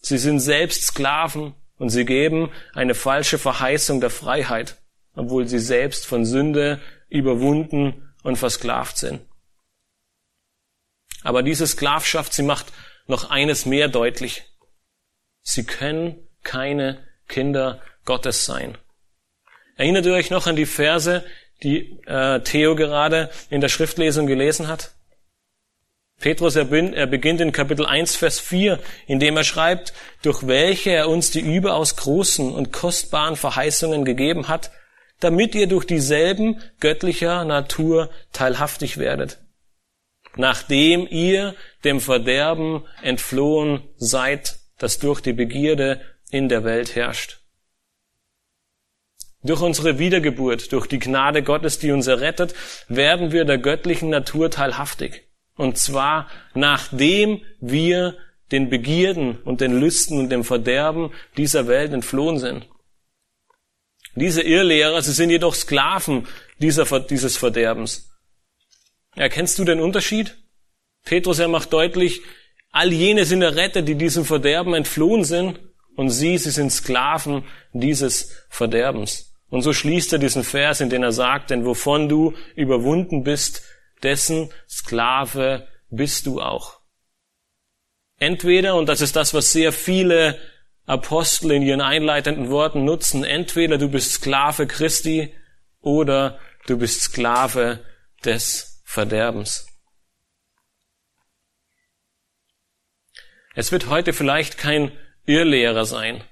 [0.00, 4.76] Sie sind selbst Sklaven und sie geben eine falsche Verheißung der Freiheit,
[5.14, 9.20] obwohl sie selbst von Sünde überwunden und versklavt sind.
[11.22, 12.72] Aber diese Sklavschaft, sie macht
[13.06, 14.44] noch eines mehr deutlich.
[15.42, 18.78] Sie können keine Kinder Gottes sein.
[19.76, 21.24] Erinnert ihr euch noch an die Verse,
[21.62, 24.92] die äh, Theo gerade in der Schriftlesung gelesen hat?
[26.18, 29.92] Petrus, er, beginnt in Kapitel 1, Vers 4, indem er schreibt,
[30.22, 34.70] durch welche er uns die überaus großen und kostbaren Verheißungen gegeben hat,
[35.20, 39.38] damit ihr durch dieselben göttlicher Natur teilhaftig werdet,
[40.36, 47.40] nachdem ihr dem Verderben entflohen seid das durch die Begierde in der Welt herrscht.
[49.46, 52.54] Durch unsere Wiedergeburt, durch die Gnade Gottes, die uns errettet,
[52.88, 55.28] werden wir der göttlichen Natur teilhaftig.
[55.56, 58.16] Und zwar nachdem wir
[58.52, 62.68] den Begierden und den Lüsten und dem Verderben dieser Welt entflohen sind.
[64.14, 66.26] Diese Irrlehrer, sie sind jedoch Sklaven
[66.58, 68.10] dieser, dieses Verderbens.
[69.14, 70.36] Erkennst du den Unterschied?
[71.04, 72.22] Petrus, er macht deutlich,
[72.76, 75.60] All jene sind errettet, die diesem Verderben entflohen sind,
[75.96, 79.25] und sie, sie sind Sklaven dieses Verderbens.
[79.48, 83.62] Und so schließt er diesen Vers, in dem er sagt, denn wovon du überwunden bist,
[84.02, 86.80] dessen Sklave bist du auch.
[88.18, 90.38] Entweder, und das ist das, was sehr viele
[90.86, 95.34] Apostel in ihren einleitenden Worten nutzen, entweder du bist Sklave Christi
[95.80, 97.84] oder du bist Sklave
[98.24, 99.66] des Verderbens.
[103.54, 104.92] Es wird heute vielleicht kein
[105.24, 106.22] Irrlehrer sein,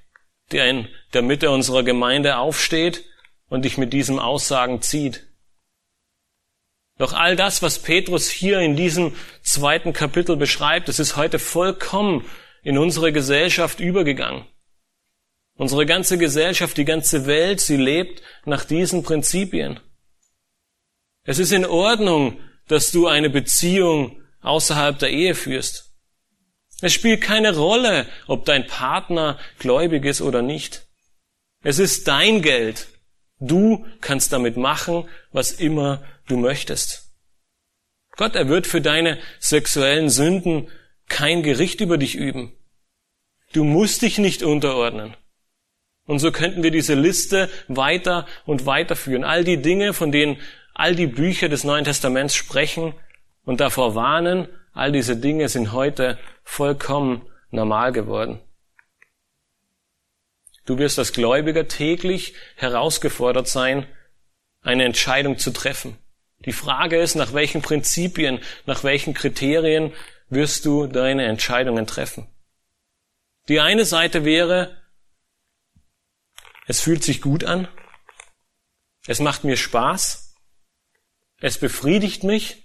[0.52, 3.04] der in der Mitte unserer Gemeinde aufsteht
[3.48, 5.26] und dich mit diesem Aussagen zieht.
[6.96, 12.24] Doch all das, was Petrus hier in diesem zweiten Kapitel beschreibt, es ist heute vollkommen
[12.62, 14.46] in unsere Gesellschaft übergegangen.
[15.56, 19.80] Unsere ganze Gesellschaft, die ganze Welt, sie lebt nach diesen Prinzipien.
[21.24, 25.93] Es ist in Ordnung, dass du eine Beziehung außerhalb der Ehe führst.
[26.84, 30.86] Es spielt keine Rolle, ob dein Partner gläubig ist oder nicht.
[31.62, 32.88] Es ist dein Geld.
[33.40, 37.10] Du kannst damit machen, was immer du möchtest.
[38.18, 40.70] Gott, er wird für deine sexuellen Sünden
[41.08, 42.52] kein Gericht über dich üben.
[43.54, 45.16] Du musst dich nicht unterordnen.
[46.04, 49.24] Und so könnten wir diese Liste weiter und weiter führen.
[49.24, 50.36] All die Dinge, von denen
[50.74, 52.92] all die Bücher des Neuen Testaments sprechen
[53.46, 58.40] und davor warnen, all diese Dinge sind heute vollkommen normal geworden.
[60.66, 63.86] Du wirst als Gläubiger täglich herausgefordert sein,
[64.60, 65.98] eine Entscheidung zu treffen.
[66.44, 69.92] Die Frage ist, nach welchen Prinzipien, nach welchen Kriterien
[70.28, 72.28] wirst du deine Entscheidungen treffen.
[73.48, 74.82] Die eine Seite wäre,
[76.66, 77.68] es fühlt sich gut an,
[79.06, 80.34] es macht mir Spaß,
[81.40, 82.63] es befriedigt mich,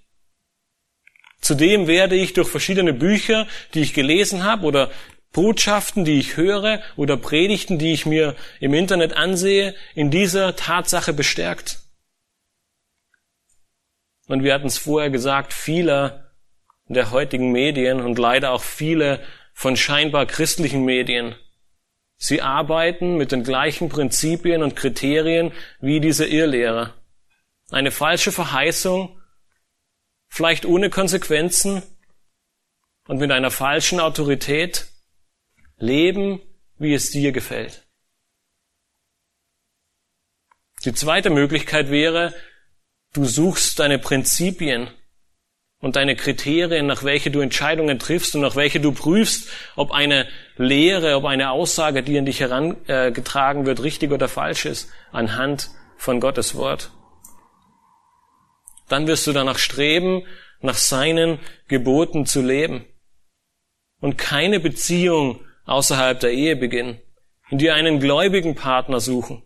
[1.40, 4.92] Zudem werde ich durch verschiedene Bücher, die ich gelesen habe oder
[5.32, 11.14] Botschaften, die ich höre oder Predigten, die ich mir im Internet ansehe, in dieser Tatsache
[11.14, 11.80] bestärkt.
[14.28, 16.32] Und wir hatten es vorher gesagt, viele
[16.88, 19.22] der heutigen Medien und leider auch viele
[19.54, 21.36] von scheinbar christlichen Medien,
[22.18, 26.96] sie arbeiten mit den gleichen Prinzipien und Kriterien wie diese Irrlehrer.
[27.70, 29.19] Eine falsche Verheißung
[30.30, 31.84] vielleicht ohne Konsequenzen
[33.08, 34.88] und mit einer falschen Autorität
[35.78, 36.42] leben,
[36.78, 37.86] wie es dir gefällt.
[40.86, 42.34] Die zweite Möglichkeit wäre,
[43.14, 44.88] du suchst deine Prinzipien
[45.82, 50.28] und deine Kriterien, nach welche du Entscheidungen triffst und nach welche du prüfst, ob eine
[50.56, 56.20] Lehre, ob eine Aussage, die an dich herangetragen wird, richtig oder falsch ist, anhand von
[56.20, 56.92] Gottes Wort
[58.90, 60.26] dann wirst du danach streben,
[60.62, 62.86] nach seinen Geboten zu leben.
[64.02, 67.02] und keine Beziehung außerhalb der Ehe beginnen,
[67.50, 69.44] in dir einen gläubigen Partner suchen,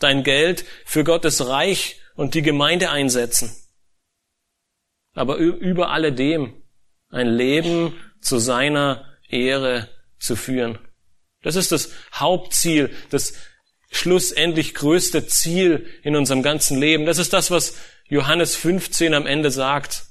[0.00, 3.54] dein Geld für Gottes Reich und die Gemeinde einsetzen,
[5.14, 6.62] aber über alledem
[7.10, 9.88] ein Leben zu seiner Ehre
[10.18, 10.78] zu führen.
[11.42, 13.34] Das ist das Hauptziel, das
[13.90, 17.06] schlussendlich größte Ziel in unserem ganzen Leben.
[17.06, 17.76] Das ist das, was
[18.10, 20.04] Johannes 15 am Ende sagt,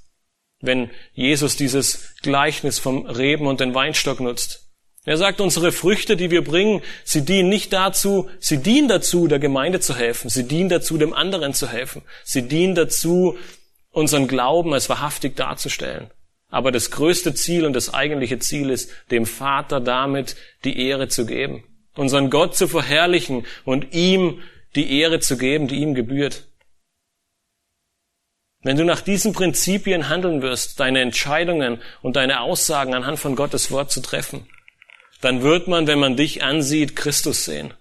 [0.61, 4.65] wenn Jesus dieses Gleichnis vom Reben und den Weinstock nutzt.
[5.05, 9.39] Er sagt, unsere Früchte, die wir bringen, sie dienen nicht dazu, sie dienen dazu, der
[9.39, 13.37] Gemeinde zu helfen, sie dienen dazu, dem anderen zu helfen, sie dienen dazu,
[13.91, 16.09] unseren Glauben als wahrhaftig darzustellen.
[16.49, 21.25] Aber das größte Ziel und das eigentliche Ziel ist, dem Vater damit die Ehre zu
[21.25, 21.63] geben,
[21.95, 24.41] unseren Gott zu verherrlichen und ihm
[24.75, 26.45] die Ehre zu geben, die ihm gebührt.
[28.61, 33.71] Wenn du nach diesen Prinzipien handeln wirst, deine Entscheidungen und deine Aussagen anhand von Gottes
[33.71, 34.49] Wort zu treffen,
[35.21, 37.73] dann wird man, wenn man dich ansieht, Christus sehen.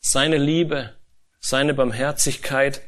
[0.00, 0.94] Seine Liebe,
[1.38, 2.82] seine Barmherzigkeit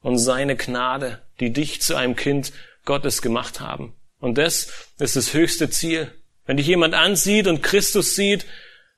[0.00, 2.52] und seine Gnade, die dich zu einem Kind
[2.84, 3.94] Gottes gemacht haben.
[4.20, 6.12] Und das ist das höchste Ziel.
[6.44, 8.46] Wenn dich jemand ansieht und Christus sieht,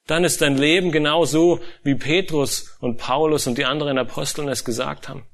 [0.07, 4.65] dann ist dein Leben genau so, wie Petrus und Paulus und die anderen Aposteln es
[4.65, 5.27] gesagt haben.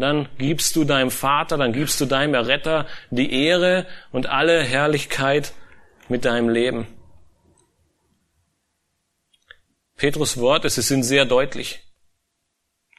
[0.00, 5.52] Dann gibst du deinem Vater, dann gibst du deinem Erretter die Ehre und alle Herrlichkeit
[6.08, 6.86] mit deinem Leben.
[9.96, 11.80] Petrus Worte, sie sind sehr deutlich.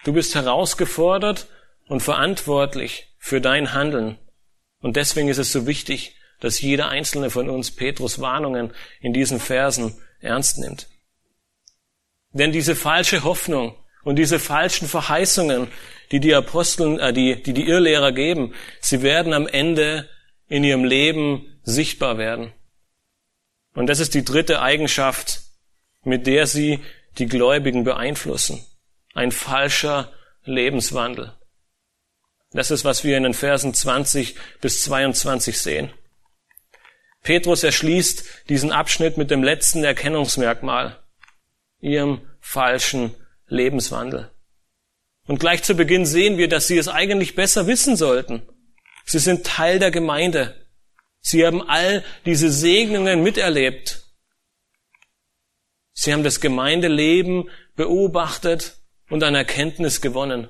[0.03, 1.47] Du bist herausgefordert
[1.87, 4.17] und verantwortlich für dein Handeln.
[4.81, 9.39] Und deswegen ist es so wichtig, dass jeder einzelne von uns Petrus Warnungen in diesen
[9.39, 10.87] Versen ernst nimmt.
[12.31, 15.67] Denn diese falsche Hoffnung und diese falschen Verheißungen,
[16.11, 20.09] die die Aposteln, äh, die, die die Irrlehrer geben, sie werden am Ende
[20.47, 22.53] in ihrem Leben sichtbar werden.
[23.73, 25.41] Und das ist die dritte Eigenschaft,
[26.03, 26.79] mit der sie
[27.17, 28.65] die Gläubigen beeinflussen.
[29.13, 30.11] Ein falscher
[30.43, 31.33] Lebenswandel.
[32.51, 35.91] Das ist, was wir in den Versen 20 bis 22 sehen.
[37.21, 40.97] Petrus erschließt diesen Abschnitt mit dem letzten Erkennungsmerkmal,
[41.79, 43.13] ihrem falschen
[43.49, 44.31] Lebenswandel.
[45.27, 48.41] Und gleich zu Beginn sehen wir, dass sie es eigentlich besser wissen sollten.
[49.05, 50.65] Sie sind Teil der Gemeinde.
[51.21, 54.03] Sie haben all diese Segnungen miterlebt.
[55.93, 58.77] Sie haben das Gemeindeleben beobachtet
[59.09, 60.47] und an Erkenntnis gewonnen.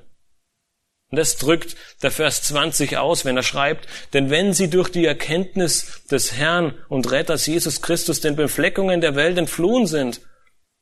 [1.10, 5.04] Und das drückt der Vers 20 aus, wenn er schreibt, denn wenn sie durch die
[5.04, 10.20] Erkenntnis des Herrn und Retters Jesus Christus den Befleckungen der Welt entflohen sind,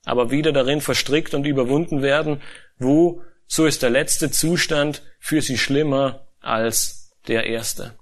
[0.05, 2.43] aber wieder darin verstrickt und überwunden werden,
[2.79, 7.99] wo, so ist der letzte Zustand für sie schlimmer als der erste.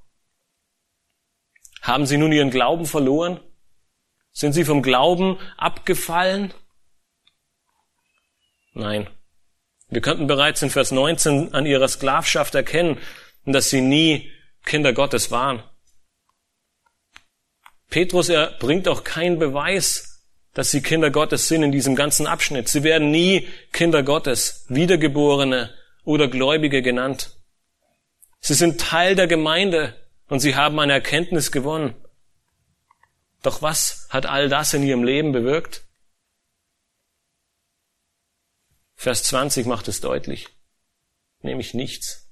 [1.83, 3.41] Haben sie nun ihren Glauben verloren?
[4.33, 6.53] Sind sie vom Glauben abgefallen?
[8.75, 9.09] Nein.
[9.89, 12.99] Wir könnten bereits in Vers 19 an ihrer Sklavschaft erkennen,
[13.45, 14.33] dass sie nie
[14.65, 15.63] Kinder Gottes waren.
[17.89, 20.16] Petrus, er bringt auch keinen Beweis,
[20.57, 22.71] dass sie Kinder Gottes sind in diesem ganzen Abschnitt.
[22.71, 27.37] Sie werden nie Kinder Gottes, Wiedergeborene oder Gläubige genannt.
[28.41, 29.95] Sie sind Teil der Gemeinde
[30.29, 31.95] und sie haben eine Erkenntnis gewonnen.
[33.43, 35.85] Doch was hat all das in ihrem Leben bewirkt?
[38.95, 40.49] Vers 20 macht es deutlich,
[41.43, 42.31] nämlich nichts.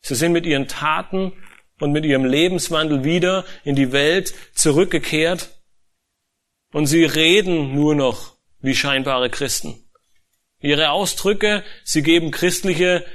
[0.00, 1.32] Sie sind mit ihren Taten
[1.78, 5.53] und mit ihrem Lebenswandel wieder in die Welt zurückgekehrt
[6.74, 9.76] und sie reden nur noch wie scheinbare Christen.
[10.60, 13.06] Ihre Ausdrücke, sie geben christliche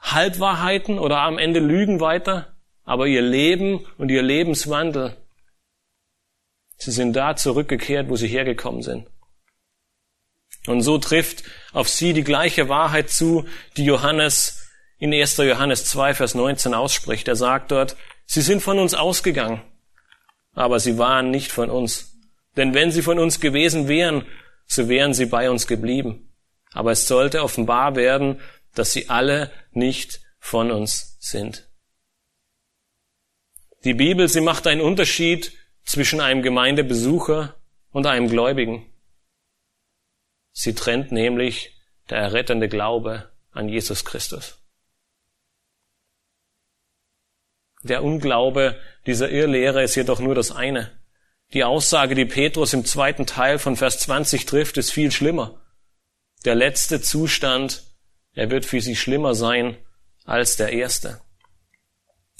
[0.00, 5.18] Halbwahrheiten oder am Ende Lügen weiter, aber ihr Leben und ihr Lebenswandel,
[6.78, 9.06] sie sind da zurückgekehrt, wo sie hergekommen sind.
[10.66, 11.44] Und so trifft
[11.74, 13.46] auf sie die gleiche Wahrheit zu,
[13.76, 14.66] die Johannes
[14.98, 15.36] in 1.
[15.36, 17.28] Johannes 2, Vers 19 ausspricht.
[17.28, 19.60] Er sagt dort, sie sind von uns ausgegangen,
[20.54, 22.13] aber sie waren nicht von uns.
[22.56, 24.26] Denn wenn sie von uns gewesen wären,
[24.66, 26.32] so wären sie bei uns geblieben.
[26.72, 28.40] Aber es sollte offenbar werden,
[28.74, 31.68] dass sie alle nicht von uns sind.
[33.84, 35.52] Die Bibel, sie macht einen Unterschied
[35.84, 37.54] zwischen einem Gemeindebesucher
[37.90, 38.90] und einem Gläubigen.
[40.52, 41.76] Sie trennt nämlich
[42.08, 44.58] der errettende Glaube an Jesus Christus.
[47.82, 50.98] Der Unglaube dieser Irrlehre ist jedoch nur das eine.
[51.54, 55.60] Die Aussage, die Petrus im zweiten Teil von Vers 20 trifft, ist viel schlimmer.
[56.44, 57.84] Der letzte Zustand,
[58.32, 59.76] er wird für sie schlimmer sein
[60.24, 61.20] als der erste.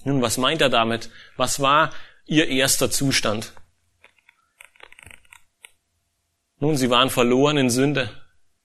[0.03, 1.11] Nun, was meint er damit?
[1.37, 1.93] Was war
[2.27, 3.53] ihr erster Zustand?
[6.59, 8.11] Nun, sie waren verloren in Sünde,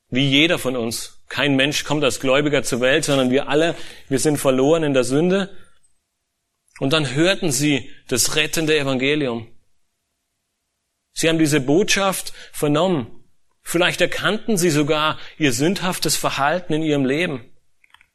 [0.09, 1.23] wie jeder von uns.
[1.29, 3.75] Kein Mensch kommt als Gläubiger zur Welt, sondern wir alle,
[4.07, 5.55] wir sind verloren in der Sünde.
[6.79, 9.47] Und dann hörten sie das rettende Evangelium.
[11.20, 13.26] Sie haben diese Botschaft vernommen.
[13.61, 17.43] Vielleicht erkannten sie sogar ihr sündhaftes Verhalten in ihrem Leben.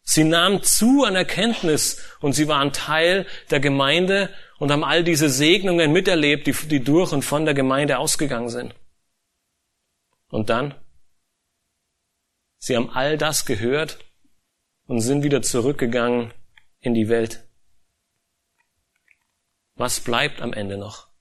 [0.00, 5.28] Sie nahmen zu an Erkenntnis und sie waren Teil der Gemeinde und haben all diese
[5.28, 8.74] Segnungen miterlebt, die, die durch und von der Gemeinde ausgegangen sind.
[10.30, 10.74] Und dann?
[12.56, 13.98] Sie haben all das gehört
[14.86, 16.32] und sind wieder zurückgegangen
[16.80, 17.46] in die Welt.
[19.74, 21.13] Was bleibt am Ende noch?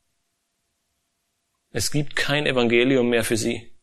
[1.74, 3.76] Es gibt kein Evangelium mehr für sie.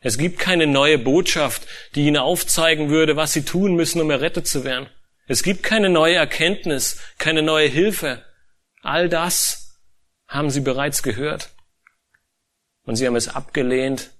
[0.00, 4.48] Es gibt keine neue Botschaft, die ihnen aufzeigen würde, was sie tun müssen, um errettet
[4.48, 4.88] zu werden.
[5.28, 8.24] Es gibt keine neue Erkenntnis, keine neue Hilfe.
[8.82, 9.78] All das
[10.26, 11.50] haben sie bereits gehört.
[12.82, 14.10] Und sie haben es abgelehnt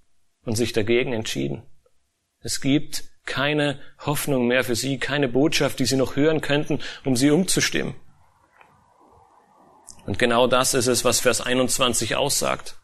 [0.44, 1.64] und sich dagegen entschieden.
[2.38, 7.16] Es gibt keine Hoffnung mehr für sie, keine Botschaft, die sie noch hören könnten, um
[7.16, 7.96] sie umzustimmen.
[10.06, 12.78] Und genau das ist es, was Vers 21 aussagt.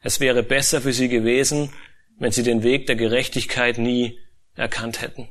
[0.00, 1.72] Es wäre besser für sie gewesen,
[2.18, 4.18] wenn sie den Weg der Gerechtigkeit nie
[4.54, 5.28] erkannt hätten.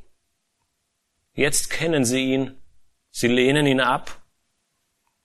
[1.34, 2.62] Jetzt kennen sie ihn,
[3.12, 4.24] sie lehnen ihn ab,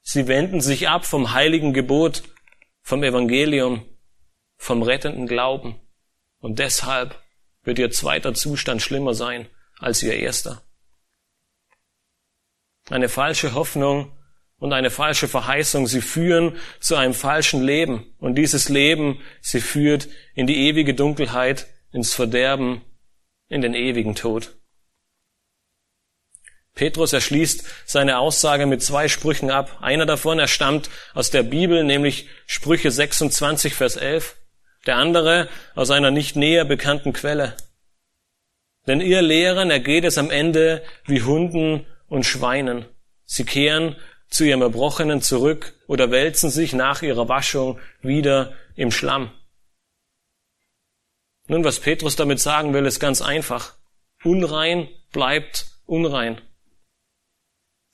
[0.00, 2.22] sie wenden sich ab vom heiligen Gebot,
[2.80, 3.86] vom Evangelium,
[4.56, 5.80] vom rettenden Glauben.
[6.38, 7.22] Und deshalb
[7.62, 10.62] wird ihr zweiter Zustand schlimmer sein als ihr erster.
[12.90, 14.12] Eine falsche Hoffnung
[14.64, 15.86] und eine falsche Verheißung.
[15.86, 18.14] Sie führen zu einem falschen Leben.
[18.18, 22.80] Und dieses Leben, sie führt in die ewige Dunkelheit, ins Verderben,
[23.50, 24.52] in den ewigen Tod.
[26.74, 29.80] Petrus erschließt seine Aussage mit zwei Sprüchen ab.
[29.82, 34.34] Einer davon, er stammt aus der Bibel, nämlich Sprüche 26, Vers 11.
[34.86, 37.54] Der andere aus einer nicht näher bekannten Quelle.
[38.86, 42.86] Denn ihr Lehrern ergeht es am Ende wie Hunden und Schweinen.
[43.26, 43.96] Sie kehren
[44.34, 49.32] zu ihrem Erbrochenen zurück oder wälzen sich nach ihrer Waschung wieder im Schlamm.
[51.46, 53.76] Nun, was Petrus damit sagen will, ist ganz einfach.
[54.24, 56.40] Unrein bleibt unrein.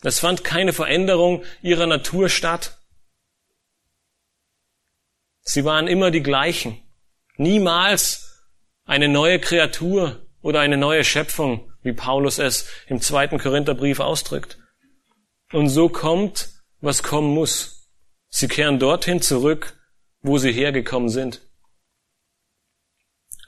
[0.02, 2.78] Es fand keine Veränderung ihrer Natur statt.
[5.42, 6.80] Sie waren immer die gleichen.
[7.36, 8.48] Niemals
[8.86, 14.59] eine neue Kreatur oder eine neue Schöpfung, wie Paulus es im zweiten Korintherbrief ausdrückt.
[15.52, 16.48] Und so kommt,
[16.80, 17.88] was kommen muss.
[18.28, 19.76] Sie kehren dorthin zurück,
[20.22, 21.40] wo sie hergekommen sind.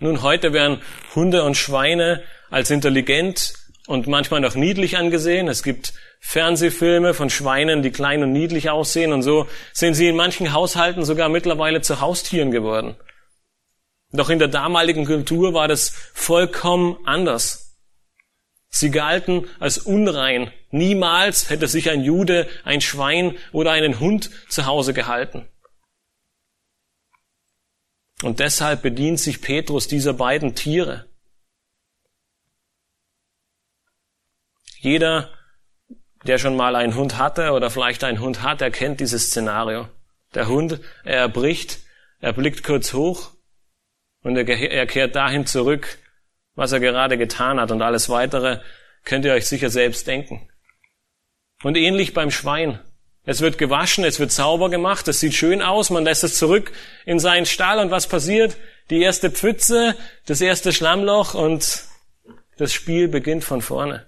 [0.00, 0.82] Nun, heute werden
[1.14, 3.54] Hunde und Schweine als intelligent
[3.86, 5.46] und manchmal noch niedlich angesehen.
[5.46, 10.16] Es gibt Fernsehfilme von Schweinen, die klein und niedlich aussehen und so sind sie in
[10.16, 12.96] manchen Haushalten sogar mittlerweile zu Haustieren geworden.
[14.10, 17.61] Doch in der damaligen Kultur war das vollkommen anders.
[18.74, 20.50] Sie galten als unrein.
[20.70, 25.46] Niemals hätte sich ein Jude ein Schwein oder einen Hund zu Hause gehalten.
[28.22, 31.06] Und deshalb bedient sich Petrus dieser beiden Tiere.
[34.78, 35.30] Jeder,
[36.24, 39.88] der schon mal einen Hund hatte oder vielleicht einen Hund hat, erkennt dieses Szenario.
[40.34, 41.80] Der Hund, er erbricht,
[42.20, 43.32] er blickt kurz hoch
[44.22, 45.98] und er kehrt dahin zurück,
[46.54, 48.60] was er gerade getan hat und alles weitere
[49.04, 50.48] könnt ihr euch sicher selbst denken.
[51.62, 52.80] Und ähnlich beim Schwein.
[53.24, 56.72] Es wird gewaschen, es wird sauber gemacht, es sieht schön aus, man lässt es zurück
[57.06, 58.56] in seinen Stall und was passiert?
[58.90, 59.96] Die erste Pfütze,
[60.26, 61.84] das erste Schlammloch und
[62.56, 64.06] das Spiel beginnt von vorne.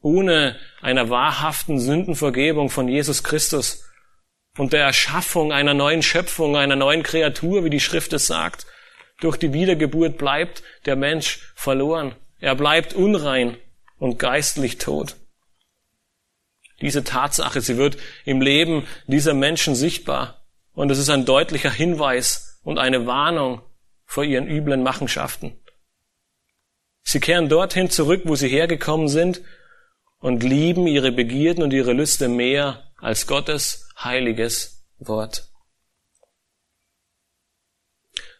[0.00, 3.84] Ohne einer wahrhaften Sündenvergebung von Jesus Christus
[4.58, 8.66] und der Erschaffung einer neuen Schöpfung, einer neuen Kreatur, wie die Schrift es sagt,
[9.20, 12.14] durch die Wiedergeburt bleibt der Mensch verloren.
[12.40, 13.56] Er bleibt unrein
[13.98, 15.16] und geistlich tot.
[16.80, 20.46] Diese Tatsache, sie wird im Leben dieser Menschen sichtbar.
[20.74, 23.62] Und es ist ein deutlicher Hinweis und eine Warnung
[24.04, 25.58] vor ihren üblen Machenschaften.
[27.02, 29.40] Sie kehren dorthin zurück, wo sie hergekommen sind
[30.18, 35.48] und lieben ihre Begierden und ihre Lüste mehr als Gottes heiliges Wort.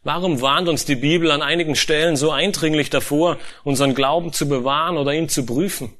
[0.06, 4.98] Warum warnt uns die Bibel an einigen Stellen so eindringlich davor, unseren Glauben zu bewahren
[4.98, 5.96] oder ihn zu prüfen?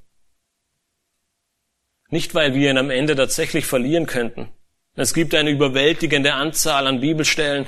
[2.09, 4.49] Nicht, weil wir ihn am Ende tatsächlich verlieren könnten.
[4.95, 7.67] Es gibt eine überwältigende Anzahl an Bibelstellen,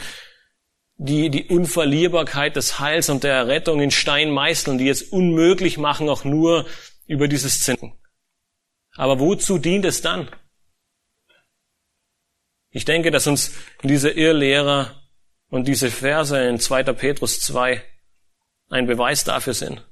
[0.97, 6.09] die die Unverlierbarkeit des Heils und der Errettung in Stein meißeln, die es unmöglich machen,
[6.09, 6.67] auch nur
[7.09, 7.95] über dieses Sinn.
[8.95, 10.31] Aber wozu dient es dann?
[12.71, 14.99] Ich denke, dass uns diese Irrlehrer
[15.51, 16.85] und diese Verse in 2.
[16.93, 17.83] Petrus 2
[18.69, 19.85] ein Beweis dafür sind.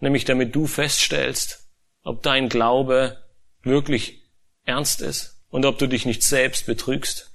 [0.00, 1.68] Nämlich damit du feststellst,
[2.02, 3.24] ob dein Glaube
[3.62, 4.22] wirklich
[4.64, 7.32] ernst ist und ob du dich nicht selbst betrügst.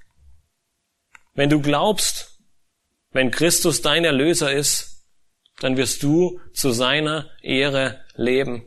[1.34, 2.38] Wenn du glaubst,
[3.10, 5.04] wenn Christus dein Erlöser ist,
[5.60, 8.66] dann wirst du zu seiner Ehre leben.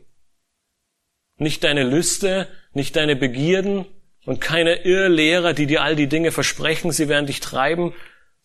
[1.36, 3.86] Nicht deine Lüste, nicht deine Begierden
[4.24, 7.94] und keine Irrlehrer, die dir all die Dinge versprechen, sie werden dich treiben,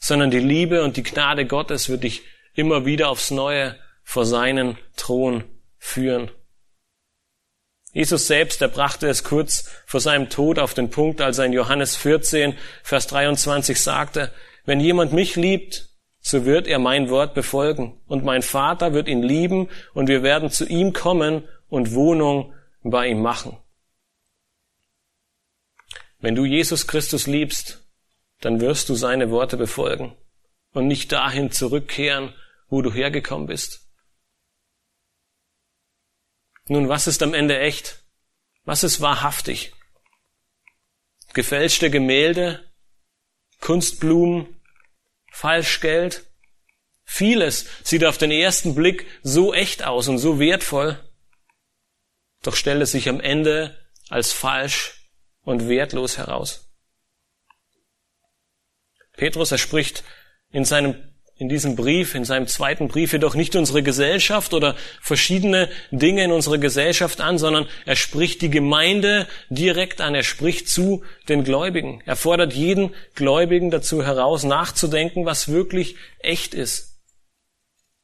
[0.02, 2.24] sondern die Liebe und die Gnade Gottes wird dich
[2.56, 5.44] immer wieder aufs Neue vor seinen Thron
[5.78, 6.32] führen.
[7.94, 11.54] Jesus selbst, er brachte es kurz vor seinem Tod auf den Punkt, als er in
[11.54, 14.34] Johannes 14, Vers 23 sagte,
[14.66, 15.90] wenn jemand mich liebt,
[16.20, 20.50] so wird er mein Wort befolgen, und mein Vater wird ihn lieben, und wir werden
[20.50, 23.58] zu ihm kommen und Wohnung bei ihm machen.
[26.20, 27.81] Wenn du Jesus Christus liebst,
[28.42, 30.16] dann wirst du seine Worte befolgen
[30.74, 32.34] und nicht dahin zurückkehren,
[32.68, 33.88] wo du hergekommen bist.
[36.66, 38.04] Nun, was ist am Ende echt?
[38.64, 39.74] Was ist wahrhaftig?
[41.34, 42.72] Gefälschte Gemälde,
[43.60, 44.62] Kunstblumen,
[45.32, 46.26] Falschgeld?
[47.04, 50.98] Vieles sieht auf den ersten Blick so echt aus und so wertvoll,
[52.42, 53.78] doch stellt es sich am Ende
[54.10, 55.10] als falsch
[55.42, 56.71] und wertlos heraus.
[59.22, 60.04] Petrus, er spricht
[60.52, 60.96] in seinem
[61.36, 66.32] in diesem Brief, in seinem zweiten Brief jedoch nicht unsere Gesellschaft oder verschiedene Dinge in
[66.32, 70.16] unserer Gesellschaft an, sondern er spricht die Gemeinde direkt an.
[70.16, 72.02] Er spricht zu den Gläubigen.
[72.08, 77.00] Er fordert jeden Gläubigen dazu heraus, nachzudenken, was wirklich echt ist.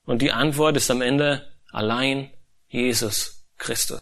[0.05, 2.31] Und die Antwort ist am Ende allein
[2.67, 4.01] Jesus Christus.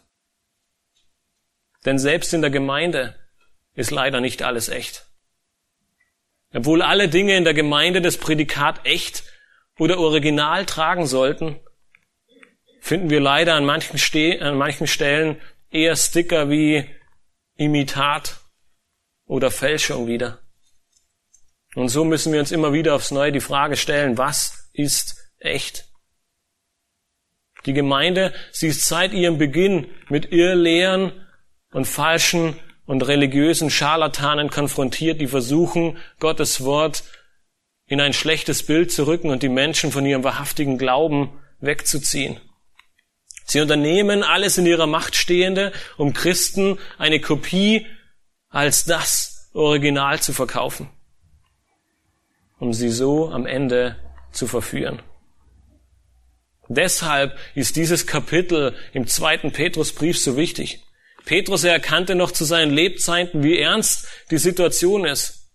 [1.85, 3.15] Denn selbst in der Gemeinde
[3.73, 5.05] ist leider nicht alles echt.
[6.55, 9.23] Obwohl alle Dinge in der Gemeinde das Prädikat echt
[9.77, 11.59] oder original tragen sollten,
[12.79, 16.89] finden wir leider an manchen, Ste an manchen Stellen eher Sticker wie
[17.57, 18.39] Imitat
[19.25, 20.39] oder Fälschung wieder.
[21.75, 25.89] Und so müssen wir uns immer wieder aufs Neue die Frage stellen, was ist echt?
[27.65, 31.11] Die Gemeinde, sie ist seit ihrem Beginn mit Irrlehren
[31.73, 37.03] und falschen und religiösen Scharlatanen konfrontiert, die versuchen, Gottes Wort
[37.87, 41.29] in ein schlechtes Bild zu rücken und die Menschen von ihrem wahrhaftigen Glauben
[41.59, 42.39] wegzuziehen.
[43.45, 47.85] Sie unternehmen alles in ihrer Macht Stehende, um Christen eine Kopie
[48.49, 50.89] als das Original zu verkaufen,
[52.59, 53.97] um sie so am Ende
[54.31, 55.01] zu verführen.
[56.67, 60.84] Deshalb ist dieses Kapitel im zweiten Petrusbrief so wichtig.
[61.25, 65.45] Petrus erkannte noch zu seinen Lebzeiten, wie ernst die Situation ist.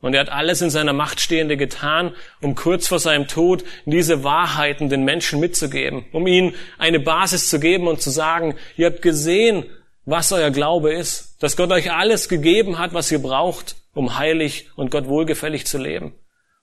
[0.00, 4.24] Und er hat alles in seiner Macht Stehende getan, um kurz vor seinem Tod diese
[4.24, 9.02] Wahrheiten den Menschen mitzugeben, um ihnen eine Basis zu geben und zu sagen, ihr habt
[9.02, 9.66] gesehen,
[10.06, 14.70] was euer Glaube ist, dass Gott euch alles gegeben hat, was ihr braucht, um heilig
[14.74, 16.14] und Gott wohlgefällig zu leben.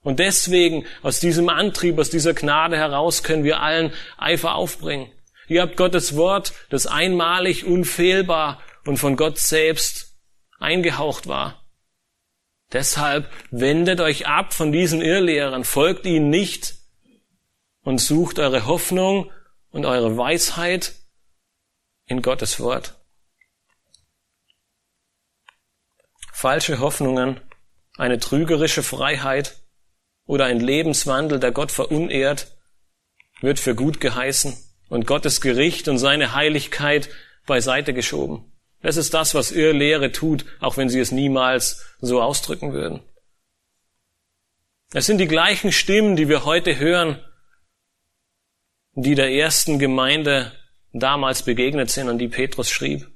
[0.01, 5.11] Und deswegen, aus diesem Antrieb, aus dieser Gnade heraus, können wir allen Eifer aufbringen.
[5.47, 10.17] Ihr habt Gottes Wort, das einmalig, unfehlbar und von Gott selbst
[10.59, 11.63] eingehaucht war.
[12.73, 16.75] Deshalb wendet euch ab von diesen Irrlehrern, folgt ihnen nicht
[17.81, 19.31] und sucht eure Hoffnung
[19.69, 20.95] und eure Weisheit
[22.05, 22.95] in Gottes Wort.
[26.33, 27.39] Falsche Hoffnungen,
[27.97, 29.63] eine trügerische Freiheit
[30.25, 32.57] oder ein Lebenswandel, der Gott verunehrt,
[33.39, 37.09] wird für gut geheißen und Gottes Gericht und seine Heiligkeit
[37.45, 38.51] beiseite geschoben.
[38.81, 43.01] Das ist das, was Irrlehre tut, auch wenn sie es niemals so ausdrücken würden.
[44.93, 47.19] Es sind die gleichen Stimmen, die wir heute hören,
[48.93, 50.53] die der ersten Gemeinde
[50.93, 53.07] damals begegnet sind und die Petrus schrieb.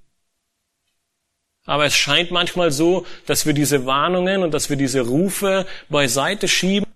[1.66, 6.48] Aber es scheint manchmal so, dass wir diese Warnungen und dass wir diese Rufe beiseite
[6.48, 6.92] schieben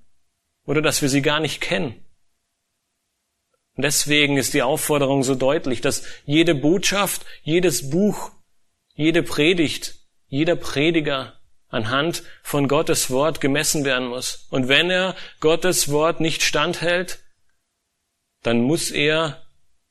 [0.65, 2.04] oder dass wir sie gar nicht kennen.
[3.75, 8.31] Und deswegen ist die Aufforderung so deutlich, dass jede Botschaft, jedes Buch,
[8.93, 9.95] jede Predigt,
[10.27, 14.47] jeder Prediger anhand von Gottes Wort gemessen werden muss.
[14.49, 17.19] Und wenn er Gottes Wort nicht standhält,
[18.43, 19.45] dann muss er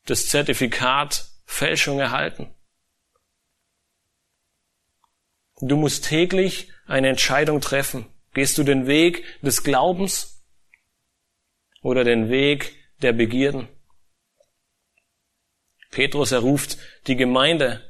[0.07, 2.55] das Zertifikat Fälschung erhalten.
[5.61, 8.07] Du musst täglich eine Entscheidung treffen.
[8.32, 10.45] Gehst du den Weg des Glaubens
[11.82, 13.68] oder den Weg der Begierden?
[15.95, 16.77] Petrus, er ruft
[17.07, 17.81] die Gemeinde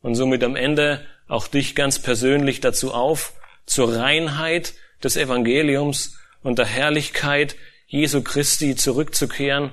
[0.00, 3.34] und somit am Ende auch dich ganz persönlich dazu auf,
[3.66, 7.56] zur Reinheit des Evangeliums und der Herrlichkeit
[7.86, 9.72] Jesu Christi zurückzukehren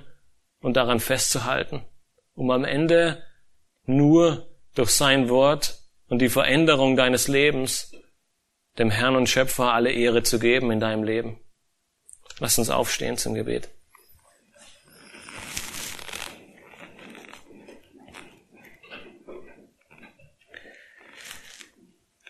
[0.61, 1.83] und daran festzuhalten,
[2.33, 3.23] um am Ende
[3.85, 7.91] nur durch sein Wort und die Veränderung deines Lebens
[8.79, 11.39] dem Herrn und Schöpfer alle Ehre zu geben in deinem Leben.
[12.39, 13.69] Lass uns aufstehen zum Gebet.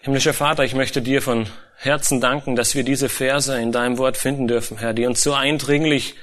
[0.06, 1.48] Himmlischer Vater, ich möchte dir von
[1.78, 5.34] Herzen danken, dass wir diese Verse in deinem Wort finden dürfen, Herr, die uns so
[5.34, 6.14] eindringlich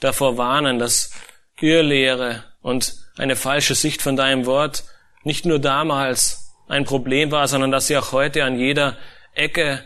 [0.00, 1.12] davor warnen, dass
[1.60, 4.82] Irrlehre und eine falsche Sicht von deinem Wort
[5.22, 8.98] nicht nur damals ein Problem war, sondern dass sie auch heute an jeder
[9.32, 9.84] Ecke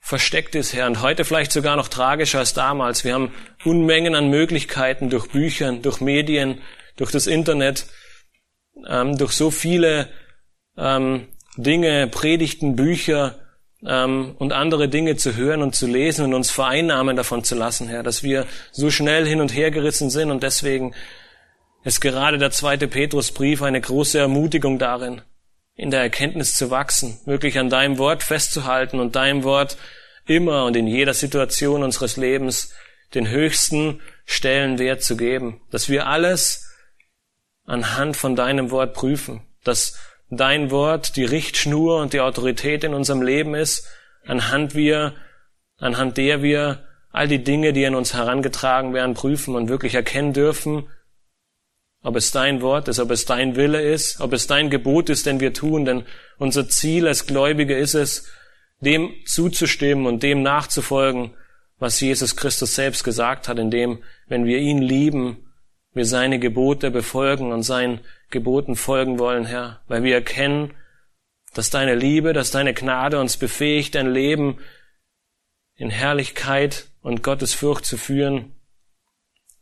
[0.00, 3.04] versteckt ist, Herr, und heute vielleicht sogar noch tragischer als damals.
[3.04, 3.32] Wir haben
[3.64, 6.60] Unmengen an Möglichkeiten durch Büchern, durch Medien,
[6.96, 7.86] durch das Internet,
[8.88, 10.08] ähm, durch so viele
[10.76, 13.36] ähm, Dinge, Predigten, Bücher
[13.84, 17.88] ähm, und andere Dinge zu hören und zu lesen und uns vereinnahmen davon zu lassen,
[17.88, 20.94] Herr, dass wir so schnell hin und her gerissen sind und deswegen
[21.84, 25.22] ist gerade der zweite Petrusbrief eine große Ermutigung darin,
[25.74, 29.76] in der Erkenntnis zu wachsen, wirklich an deinem Wort festzuhalten und deinem Wort
[30.26, 32.74] immer und in jeder Situation unseres Lebens
[33.14, 36.68] den höchsten Stellenwert zu geben, dass wir alles
[37.64, 39.96] anhand von deinem Wort prüfen, dass
[40.30, 43.86] dein Wort die Richtschnur und die Autorität in unserem Leben ist,
[44.24, 45.14] anhand wir,
[45.78, 50.32] anhand der wir all die Dinge, die in uns herangetragen werden, prüfen und wirklich erkennen
[50.32, 50.88] dürfen,
[52.02, 55.26] ob es dein Wort ist, ob es dein Wille ist, ob es dein Gebot ist,
[55.26, 56.04] den wir tun, denn
[56.38, 58.28] unser Ziel als Gläubige ist es,
[58.80, 61.34] dem zuzustimmen und dem nachzufolgen,
[61.78, 65.45] was Jesus Christus selbst gesagt hat, indem, wenn wir ihn lieben,
[65.96, 70.74] wir seine Gebote befolgen und seinen Geboten folgen wollen, Herr, weil wir erkennen,
[71.54, 74.58] dass deine Liebe, dass deine Gnade uns befähigt, ein Leben
[75.74, 78.54] in Herrlichkeit und Gottes Furcht zu führen,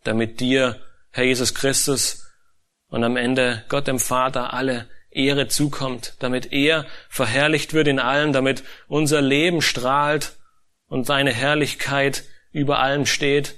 [0.03, 0.81] damit dir,
[1.13, 2.27] Herr Jesus Christus,
[2.89, 8.33] und am Ende Gott dem Vater alle Ehre zukommt, damit er verherrlicht wird in allem,
[8.33, 10.37] damit unser Leben strahlt
[10.89, 13.55] und seine Herrlichkeit über allem steht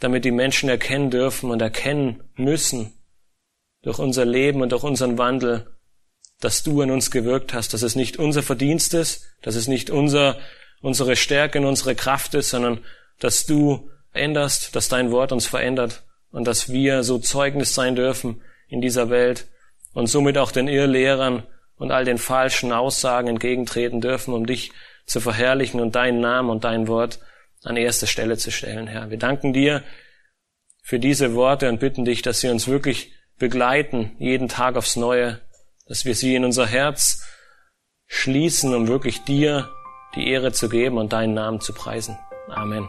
[0.00, 2.92] damit die Menschen erkennen dürfen und erkennen müssen
[3.82, 5.66] durch unser Leben und durch unseren Wandel,
[6.40, 9.90] dass du in uns gewirkt hast, dass es nicht unser Verdienst ist, dass es nicht
[9.90, 10.38] unser,
[10.82, 12.84] unsere Stärke und unsere Kraft ist, sondern
[13.18, 18.42] dass du änderst, dass dein Wort uns verändert und dass wir so Zeugnis sein dürfen
[18.68, 19.46] in dieser Welt
[19.94, 21.44] und somit auch den Irrlehrern
[21.76, 24.72] und all den falschen Aussagen entgegentreten dürfen, um dich
[25.06, 27.20] zu verherrlichen und deinen Namen und dein Wort
[27.66, 29.10] an erste Stelle zu stellen, Herr.
[29.10, 29.82] Wir danken dir
[30.82, 35.40] für diese Worte und bitten dich, dass sie uns wirklich begleiten, jeden Tag aufs Neue,
[35.86, 37.26] dass wir sie in unser Herz
[38.06, 39.68] schließen, um wirklich dir
[40.14, 42.16] die Ehre zu geben und deinen Namen zu preisen.
[42.48, 42.88] Amen.